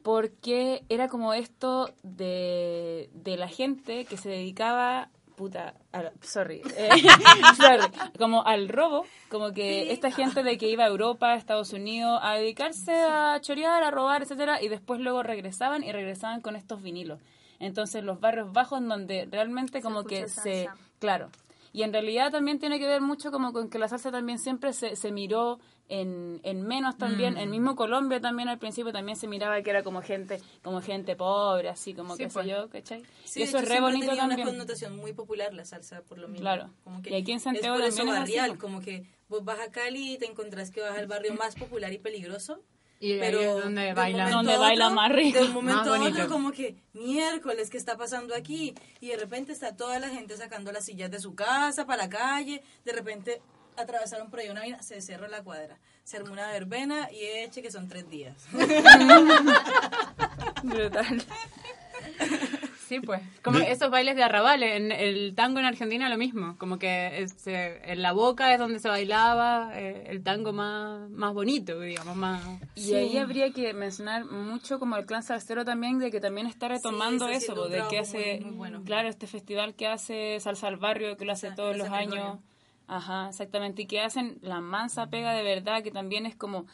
[0.03, 5.75] porque era como esto de, de la gente que se dedicaba, puta,
[6.23, 6.89] sorry, eh,
[7.57, 7.85] sorry,
[8.19, 12.19] como al robo, como que esta gente de que iba a Europa, a Estados Unidos,
[12.23, 16.83] a dedicarse a chorear, a robar, etcétera, y después luego regresaban y regresaban con estos
[16.83, 17.21] vinilos.
[17.59, 20.69] Entonces los barrios bajos en donde realmente como que se,
[20.99, 21.31] claro,
[21.77, 24.73] y en realidad también tiene que ver mucho como con que la salsa también siempre
[24.73, 25.59] se, se miró
[25.89, 27.39] en, en menos también, Mm.
[27.39, 31.15] en mismo Colombia también al principio también se miraba que era como gente, como gente
[31.17, 32.47] pobre, así como Sí, que sé pues.
[32.47, 33.03] yo, ¿cachai?
[33.25, 34.41] Sí, y eso es re bonito tenía también.
[34.41, 36.41] una connotación muy popular la salsa, por lo mismo.
[36.41, 36.71] Claro.
[36.83, 38.59] Como que Y aquí en Santiago es por eso también es así, barrial, ¿no?
[38.59, 41.93] como que vos vas a Cali y te encontrás que vas al barrio más popular
[41.93, 42.63] y peligroso.
[42.99, 44.19] Y ahí pero es donde de un bailan.
[44.31, 47.69] momento Donde a bailan otro- más rico, De un momento a otro, como que, miércoles,
[47.71, 48.75] ¿qué está pasando aquí?
[49.01, 52.09] Y de repente está toda la gente sacando las sillas de su casa para la
[52.09, 52.63] calle.
[52.85, 53.43] De repente
[53.77, 55.79] atravesaron por ahí una vaina, se cerró la cuadra.
[56.05, 58.35] Se armó una verbena y eche que son tres días.
[60.63, 61.23] Brutal.
[62.87, 63.21] Sí, pues.
[63.43, 64.77] Como De- esos bailes de arrabales.
[64.77, 66.57] En el tango en Argentina lo mismo.
[66.59, 71.11] Como que es, eh, en la boca es donde se bailaba eh, el tango más,
[71.11, 72.43] más bonito, digamos, más...
[72.77, 76.69] Y ahí habría que mencionar mucho como el clan salsero también, de que también está
[76.69, 78.83] retomando eso, de que hace, muy- muy bueno.
[78.85, 82.39] claro, este festival que hace Salsa al Barrio, que lo hace Ah, todos los años.
[82.89, 86.67] Ajá, exactamente, y que hacen la mansa pega de verdad, que también es como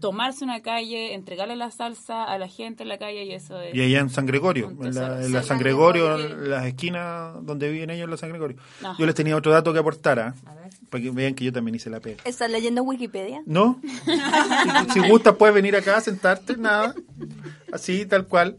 [0.00, 3.74] tomarse una calle, entregarle la salsa a la gente en la calle y eso es...
[3.74, 6.44] Y allá en San Gregorio, en la, en San Gregorio, Gregorio.
[6.44, 8.56] en las esquinas donde viven ellos, en la San Gregorio.
[8.82, 8.96] Ajá.
[8.98, 10.34] Yo les tenía otro dato que aportar, ¿ah?
[10.90, 12.22] para que vean que yo también hice la pega.
[12.24, 13.42] ¿Estás leyendo Wikipedia?
[13.46, 13.80] ¿No?
[14.92, 16.94] si, si gusta, puedes venir acá, sentarte, nada.
[17.72, 18.58] Así, tal cual.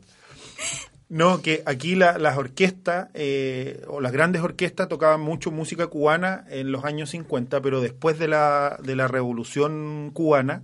[1.09, 6.45] No, que aquí la- las orquestas, eh, o las grandes orquestas, tocaban mucho música cubana
[6.49, 10.64] en los años 50, pero después de la, de la revolución cubana,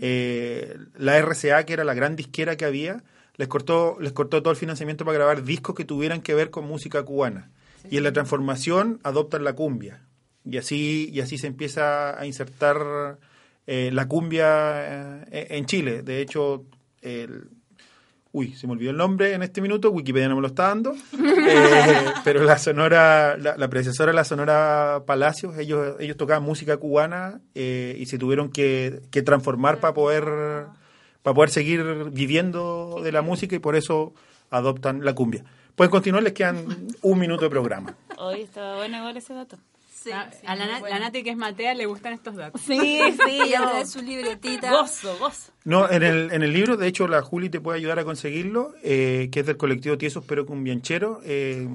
[0.00, 3.02] eh, la RCA, que era la gran disquera que había,
[3.36, 6.66] les cortó, les cortó todo el financiamiento para grabar discos que tuvieran que ver con
[6.66, 7.50] música cubana.
[7.90, 10.02] Y en la transformación adoptan la cumbia.
[10.44, 13.18] Y así, y así se empieza a insertar
[13.66, 16.02] eh, la cumbia eh, en Chile.
[16.02, 16.64] De hecho,
[17.00, 17.48] el,
[18.32, 20.94] uy, se me olvidó el nombre en este minuto, Wikipedia no me lo está dando,
[21.52, 26.76] Eh, pero la sonora, la, la predecesora de la sonora Palacios, ellos, ellos tocaban música
[26.76, 30.24] cubana eh, y se tuvieron que, que transformar para poder,
[31.22, 34.12] para poder seguir viviendo de la música y por eso
[34.50, 35.44] adoptan la cumbia.
[35.74, 37.96] Pueden continuar, les quedan un minuto de programa.
[38.18, 39.58] Hoy estaba bueno igual ese dato.
[40.12, 42.60] Ah, a la, Na- la Nati, que es Matea, le gustan estos datos.
[42.62, 44.70] Sí, sí, ella trae su libretita.
[44.70, 45.52] Gozo, gozo.
[45.64, 48.72] No, en el, en el libro, de hecho, la Juli te puede ayudar a conseguirlo,
[48.82, 51.20] eh, que es del colectivo Tiesos pero con Bianchero.
[51.24, 51.66] Eh,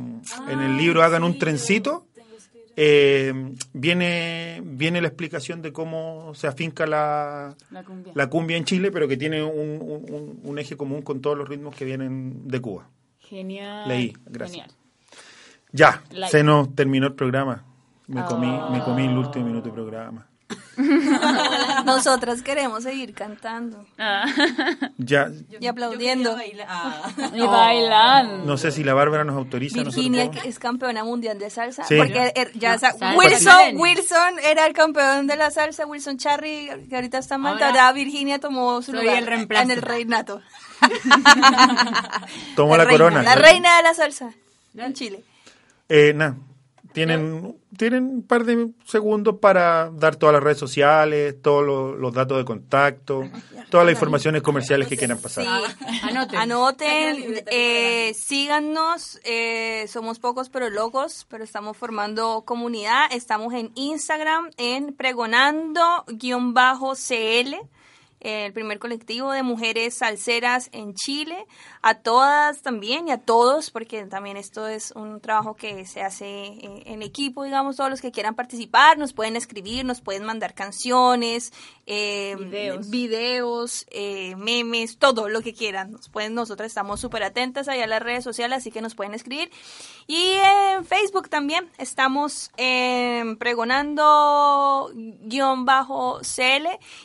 [0.50, 2.08] en el libro Hagan un trencito.
[2.78, 3.32] eh,
[3.74, 8.12] viene viene la explicación de cómo se afinca la, La cumbia.
[8.16, 11.38] la cumbia en Chile, pero que tiene un, un- un- un eje común con todos
[11.38, 12.90] los ritmos que vienen de Cuba.
[13.20, 13.88] Genial.
[13.88, 14.66] Leí, gracias.
[14.68, 14.72] Genial.
[15.72, 16.32] Ya, Like.
[16.32, 17.64] se nos terminó el programa.
[18.08, 18.70] Me comí, Oh.
[18.70, 20.28] me comí el último minuto de programa.
[21.86, 23.84] Nosotras queremos seguir cantando
[24.98, 26.38] Ya, y aplaudiendo.
[27.34, 28.46] Y bailando.
[28.46, 29.82] no sé si la Bárbara nos autoriza.
[29.82, 30.46] Virginia nosotros.
[30.46, 31.84] es campeona mundial de salsa.
[31.86, 31.96] Sí.
[31.98, 33.16] Porque er- ya salsa.
[33.16, 33.78] Wilson.
[33.78, 37.54] Wilson era el campeón de la salsa, Wilson Charry, que ahorita está mal.
[37.54, 39.64] Ahora- Ahora Virginia tomó su Soy lugar el reemplazo.
[39.64, 40.42] en el reinato.
[42.56, 43.24] Tomó la, reina, corona.
[43.24, 44.32] La reina de la salsa
[44.78, 45.24] en Chile.
[45.90, 46.36] Eh, nada,
[46.96, 52.14] tienen, tienen un par de segundos para dar todas las redes sociales, todos los, los
[52.14, 53.30] datos de contacto,
[53.70, 55.46] todas las informaciones comerciales que quieran pasar.
[56.04, 56.40] Anoten.
[56.40, 63.12] Anoten, eh, síganos, eh, somos pocos pero locos, pero estamos formando comunidad.
[63.12, 66.16] Estamos en Instagram en pregonando-cl,
[68.26, 71.46] el primer colectivo de mujeres salseras en Chile.
[71.82, 76.26] A todas también y a todos, porque también esto es un trabajo que se hace
[76.26, 80.54] eh, en equipo, digamos, todos los que quieran participar nos pueden escribir, nos pueden mandar
[80.54, 81.54] canciones,
[81.86, 82.90] eh, Videos.
[82.90, 85.92] videos, eh, memes, todo lo que quieran.
[85.92, 89.14] Nos pueden, nosotros estamos súper atentas allá a las redes sociales, así que nos pueden
[89.14, 89.52] escribir.
[90.08, 90.38] Y
[90.76, 94.94] en Facebook también estamos eh, pregonando-cl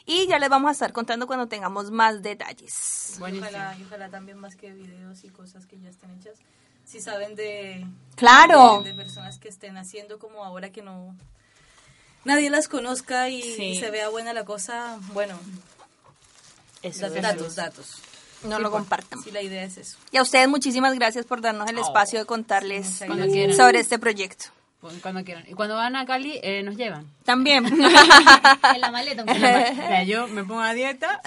[0.06, 3.18] y ya les vamos a estar contando cuando tengamos más detalles.
[3.18, 3.22] Y
[3.82, 6.38] ojalá, también más que videos y cosas que ya estén hechas.
[6.84, 7.86] Si saben de,
[8.16, 8.82] Claro.
[8.82, 11.14] de, de personas que estén haciendo como ahora que no
[12.24, 13.78] nadie las conozca y, Sí.
[13.80, 15.38] se vea buena la cosa, bueno,
[16.82, 18.02] Eso datos, datos, datos.
[18.42, 19.22] No Sí, lo compartan.
[19.22, 19.98] Sí, la idea es eso.
[20.10, 23.00] Y a ustedes muchísimas gracias por darnos el espacio de contarles
[23.56, 24.46] sobre este proyecto.
[25.02, 25.44] Cuando quieran.
[25.46, 27.04] Y cuando van a Cali, eh, nos llevan.
[27.24, 27.64] También.
[28.74, 29.22] En la maleta.
[29.22, 31.20] En la ma- o sea, yo me pongo a dieta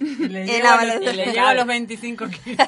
[0.00, 1.12] y le llevo, la los, maleta.
[1.12, 2.66] y le llevo a los 25 kilos.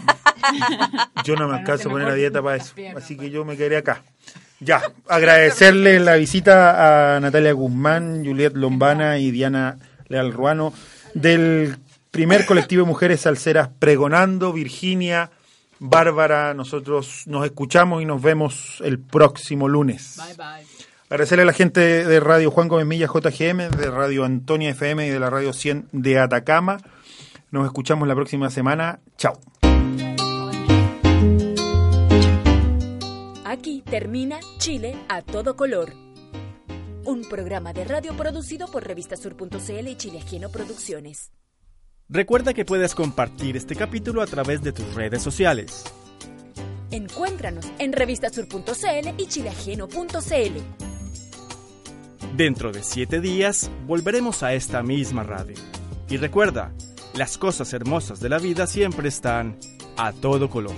[1.24, 3.56] Yo no me alcanzo a poner a dieta para eso, piernas, así que yo me
[3.56, 4.02] quedaré acá.
[4.58, 9.76] Ya, agradecerle la visita a Natalia Guzmán, Juliet Lombana y Diana
[10.08, 10.72] Leal Ruano
[11.14, 11.76] del
[12.10, 15.30] primer colectivo de mujeres salseras Pregonando, Virginia,
[15.84, 20.16] Bárbara, nosotros nos escuchamos y nos vemos el próximo lunes.
[20.16, 20.66] Bye, bye.
[21.10, 25.10] Agradecerle a la gente de Radio Juan Gómez Milla JGM, de Radio Antonia FM y
[25.10, 26.78] de la Radio 100 de Atacama.
[27.50, 29.00] Nos escuchamos la próxima semana.
[29.18, 29.40] Chao.
[33.44, 35.92] Aquí termina Chile a todo color.
[37.04, 41.32] Un programa de radio producido por Revistasur.cl y Chile Ajeno Producciones.
[42.12, 45.82] Recuerda que puedes compartir este capítulo a través de tus redes sociales.
[46.90, 50.58] Encuéntranos en Revistasur.cl y chileajeno.cl.
[52.36, 55.56] Dentro de siete días volveremos a esta misma radio.
[56.10, 56.74] Y recuerda,
[57.14, 59.56] las cosas hermosas de la vida siempre están
[59.96, 60.74] a todo color.